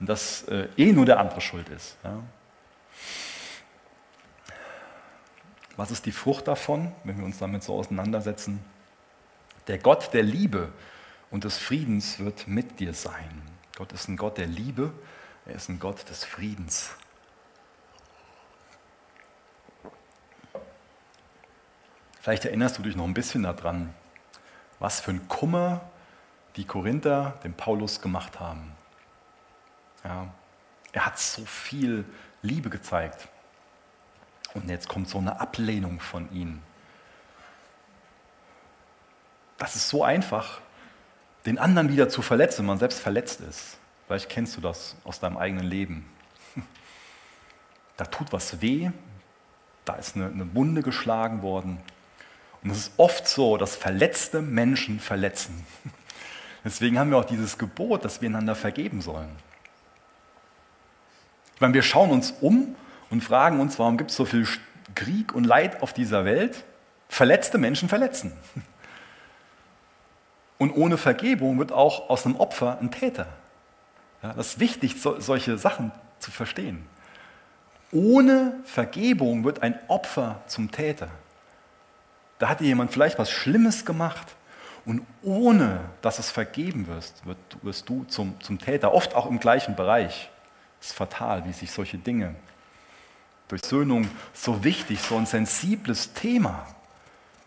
[0.00, 1.96] und dass äh, eh nur der andere schuld ist.
[2.04, 2.22] Ja.
[5.76, 8.64] Was ist die Frucht davon, wenn wir uns damit so auseinandersetzen?
[9.68, 10.72] Der Gott der Liebe
[11.30, 13.42] und des Friedens wird mit dir sein.
[13.76, 14.92] Gott ist ein Gott der Liebe,
[15.46, 16.90] er ist ein Gott des Friedens.
[22.20, 23.94] Vielleicht erinnerst du dich noch ein bisschen daran,
[24.80, 25.80] was für ein Kummer
[26.56, 28.72] die Korinther dem Paulus gemacht haben.
[30.04, 30.32] Ja,
[30.92, 32.04] er hat so viel
[32.42, 33.28] Liebe gezeigt.
[34.54, 36.62] Und jetzt kommt so eine Ablehnung von ihnen.
[39.58, 40.60] Das ist so einfach,
[41.46, 43.78] den anderen wieder zu verletzen, wenn man selbst verletzt ist.
[44.06, 46.08] Vielleicht kennst du das aus deinem eigenen Leben.
[47.96, 48.90] Da tut was weh,
[49.84, 51.80] da ist eine, eine Wunde geschlagen worden.
[52.62, 55.66] Und es ist oft so, dass verletzte Menschen verletzen.
[56.64, 59.30] Deswegen haben wir auch dieses Gebot, dass wir einander vergeben sollen.
[61.58, 62.76] Ich meine, wir schauen uns um
[63.10, 64.46] und fragen uns, warum gibt es so viel
[64.94, 66.62] Krieg und Leid auf dieser Welt?
[67.08, 68.32] Verletzte Menschen verletzen.
[70.56, 73.26] Und ohne Vergebung wird auch aus einem Opfer ein Täter.
[74.22, 75.90] Ja, das ist wichtig, so, solche Sachen
[76.20, 76.86] zu verstehen.
[77.90, 81.08] Ohne Vergebung wird ein Opfer zum Täter.
[82.38, 84.36] Da hat dir jemand vielleicht was Schlimmes gemacht
[84.84, 87.20] und ohne dass es vergeben wirst,
[87.62, 90.30] wirst du zum, zum Täter, oft auch im gleichen Bereich.
[90.80, 92.34] Das ist fatal, wie sich solche Dinge
[93.48, 96.66] durch Söhnung so wichtig, so ein sensibles Thema.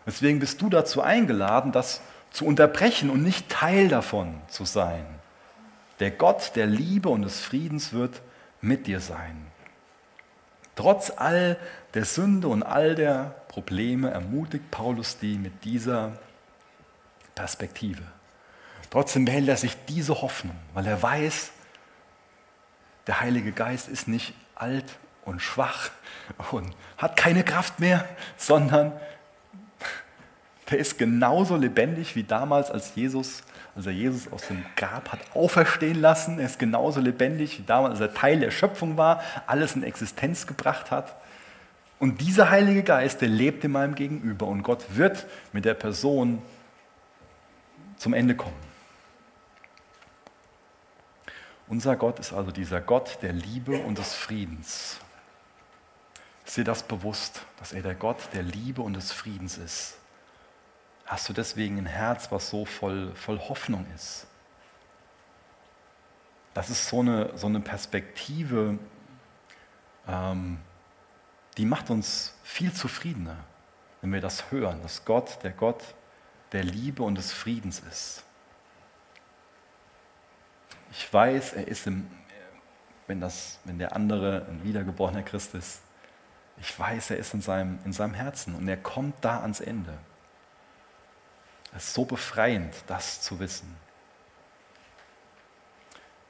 [0.04, 5.04] Deswegen bist du dazu eingeladen, das zu unterbrechen und nicht Teil davon zu sein.
[6.00, 8.20] Der Gott der Liebe und des Friedens wird
[8.60, 9.46] mit dir sein.
[10.74, 11.58] Trotz all
[11.94, 16.12] der Sünde und all der Probleme ermutigt Paulus die mit dieser
[17.34, 18.02] Perspektive.
[18.90, 21.50] Trotzdem behält er sich diese Hoffnung, weil er weiß,
[23.06, 25.90] der Heilige Geist ist nicht alt und schwach
[26.50, 28.04] und hat keine Kraft mehr,
[28.36, 28.92] sondern
[30.70, 33.42] der ist genauso lebendig wie damals, als Jesus,
[33.76, 36.38] als er Jesus aus dem Grab hat auferstehen lassen.
[36.38, 40.46] Er ist genauso lebendig wie damals, als er Teil der Schöpfung war, alles in Existenz
[40.46, 41.14] gebracht hat.
[41.98, 46.40] Und dieser Heilige Geist, der lebt in meinem Gegenüber und Gott wird mit der Person
[47.96, 48.71] zum Ende kommen.
[51.72, 55.00] Unser Gott ist also dieser Gott der Liebe und des Friedens.
[56.44, 59.96] Ist dir das bewusst, dass er der Gott der Liebe und des Friedens ist?
[61.06, 64.26] Hast du deswegen ein Herz, was so voll, voll Hoffnung ist?
[66.52, 68.78] Das ist so eine, so eine Perspektive,
[70.06, 70.58] ähm,
[71.56, 73.38] die macht uns viel zufriedener,
[74.02, 75.82] wenn wir das hören, dass Gott der Gott
[76.52, 78.24] der Liebe und des Friedens ist.
[80.92, 82.06] Ich weiß, er ist im,
[83.06, 85.80] wenn, das, wenn der andere ein wiedergeborener Christ ist,
[86.58, 89.94] ich weiß, er ist in seinem, in seinem Herzen und er kommt da ans Ende.
[91.74, 93.74] Es ist so befreiend, das zu wissen.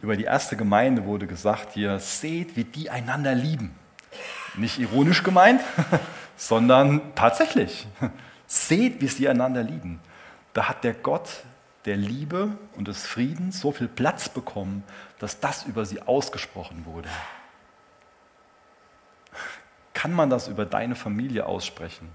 [0.00, 3.74] Über die erste Gemeinde wurde gesagt, ihr seht, wie die einander lieben.
[4.54, 5.60] Nicht ironisch gemeint,
[6.36, 7.86] sondern tatsächlich.
[8.46, 9.98] Seht, wie sie einander lieben.
[10.52, 11.44] Da hat der Gott
[11.84, 14.84] der Liebe und des Friedens so viel Platz bekommen,
[15.18, 17.08] dass das über sie ausgesprochen wurde.
[19.92, 22.08] Kann man das über deine Familie aussprechen?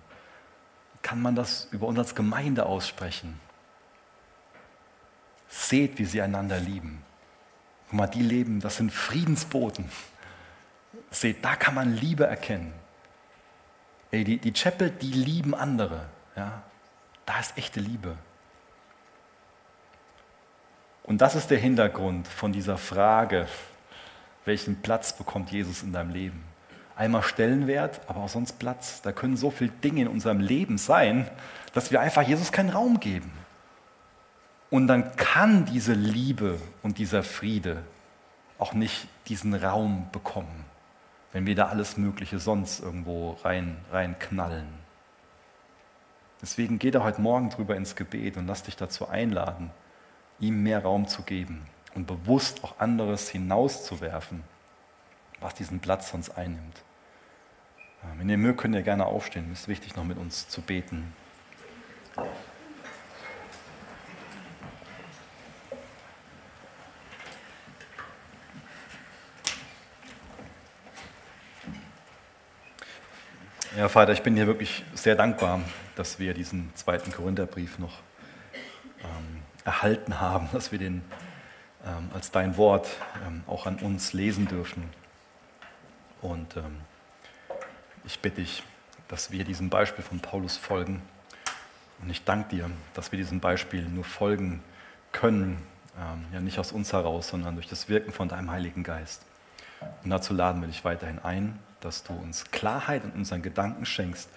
[1.01, 3.39] Kann man das über uns als Gemeinde aussprechen?
[5.47, 7.01] Seht, wie sie einander lieben.
[7.85, 9.89] Guck mal, die leben, das sind Friedensboten.
[11.11, 12.73] Seht, da kann man Liebe erkennen.
[14.11, 16.09] Ey, die, die Chapel, die lieben andere.
[16.35, 16.63] Ja?
[17.25, 18.17] Da ist echte Liebe.
[21.07, 23.47] Und das ist der Hintergrund von dieser Frage,
[24.43, 26.43] welchen Platz bekommt Jesus in deinem Leben?
[26.97, 29.01] Einmal Stellenwert, aber auch sonst Platz.
[29.01, 31.29] Da können so viele Dinge in unserem Leben sein,
[31.73, 33.31] dass wir einfach Jesus keinen Raum geben.
[34.69, 37.83] Und dann kann diese Liebe und dieser Friede
[38.57, 40.65] auch nicht diesen Raum bekommen,
[41.31, 44.67] wenn wir da alles Mögliche sonst irgendwo rein, rein knallen.
[46.41, 49.71] Deswegen geh da heute Morgen drüber ins Gebet und lass dich dazu einladen
[50.39, 51.65] ihm mehr Raum zu geben
[51.95, 54.43] und bewusst auch anderes hinauszuwerfen,
[55.39, 56.83] was diesen Platz sonst einnimmt.
[58.17, 59.49] Wenn ihr mögt, könnt ihr gerne aufstehen.
[59.51, 61.13] Es ist wichtig, noch mit uns zu beten.
[73.75, 75.61] Ja, Vater, ich bin dir wirklich sehr dankbar,
[75.95, 77.99] dass wir diesen zweiten Korintherbrief noch
[79.03, 79.36] ähm,
[79.67, 81.03] erhalten haben, dass wir den
[81.85, 82.87] ähm, als dein Wort
[83.27, 84.89] ähm, auch an uns lesen dürfen.
[86.21, 86.77] Und ähm,
[88.05, 88.63] ich bitte dich,
[89.07, 91.01] dass wir diesem Beispiel von Paulus folgen.
[92.01, 94.63] Und ich danke dir, dass wir diesem Beispiel nur folgen
[95.11, 95.61] können,
[95.99, 99.23] ähm, ja nicht aus uns heraus, sondern durch das Wirken von deinem Heiligen Geist.
[100.03, 104.29] Und dazu laden wir dich weiterhin ein, dass du uns Klarheit in unseren Gedanken schenkst,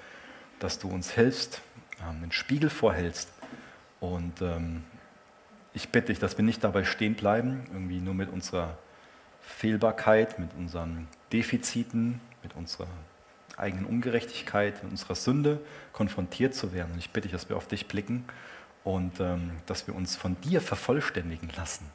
[0.59, 1.62] dass du uns hilfst,
[2.07, 3.31] ähm, den Spiegel vorhältst
[4.01, 4.85] Und ähm,
[5.72, 8.76] ich bitte dich, dass wir nicht dabei stehen bleiben, irgendwie nur mit unserer
[9.40, 12.88] Fehlbarkeit, mit unseren Defiziten, mit unserer
[13.56, 15.60] eigenen Ungerechtigkeit, mit unserer Sünde
[15.92, 16.92] konfrontiert zu werden.
[16.92, 18.24] Und ich bitte dich, dass wir auf dich blicken
[18.84, 21.86] und ähm, dass wir uns von dir vervollständigen lassen.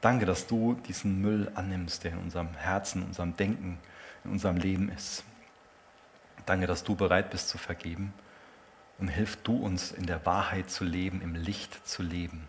[0.00, 3.78] Danke, dass du diesen Müll annimmst, der in unserem Herzen, in unserem Denken,
[4.24, 5.24] in unserem Leben ist.
[6.46, 8.14] Danke, dass du bereit bist zu vergeben
[8.98, 12.48] und hilf du uns in der Wahrheit zu leben, im Licht zu leben,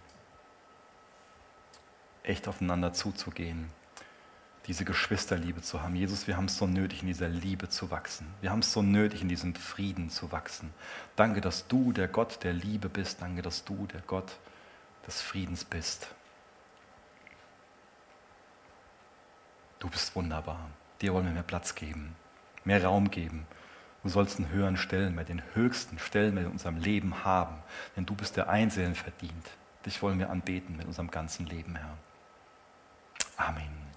[2.23, 3.69] echt aufeinander zuzugehen,
[4.67, 5.95] diese Geschwisterliebe zu haben.
[5.95, 8.27] Jesus, wir haben es so nötig, in dieser Liebe zu wachsen.
[8.41, 10.71] Wir haben es so nötig, in diesem Frieden zu wachsen.
[11.15, 13.21] Danke, dass du der Gott der Liebe bist.
[13.21, 14.37] Danke, dass du der Gott
[15.07, 16.07] des Friedens bist.
[19.79, 20.69] Du bist wunderbar.
[21.01, 22.15] Dir wollen wir mehr Platz geben,
[22.63, 23.47] mehr Raum geben.
[24.03, 27.55] Du sollst einen höheren Stellenwert, den höchsten Stellenwert in unserem Leben haben.
[27.95, 29.49] Denn du bist der Einzelne verdient.
[29.85, 31.97] Dich wollen wir anbeten mit unserem ganzen Leben, Herr.
[33.41, 33.90] Amen.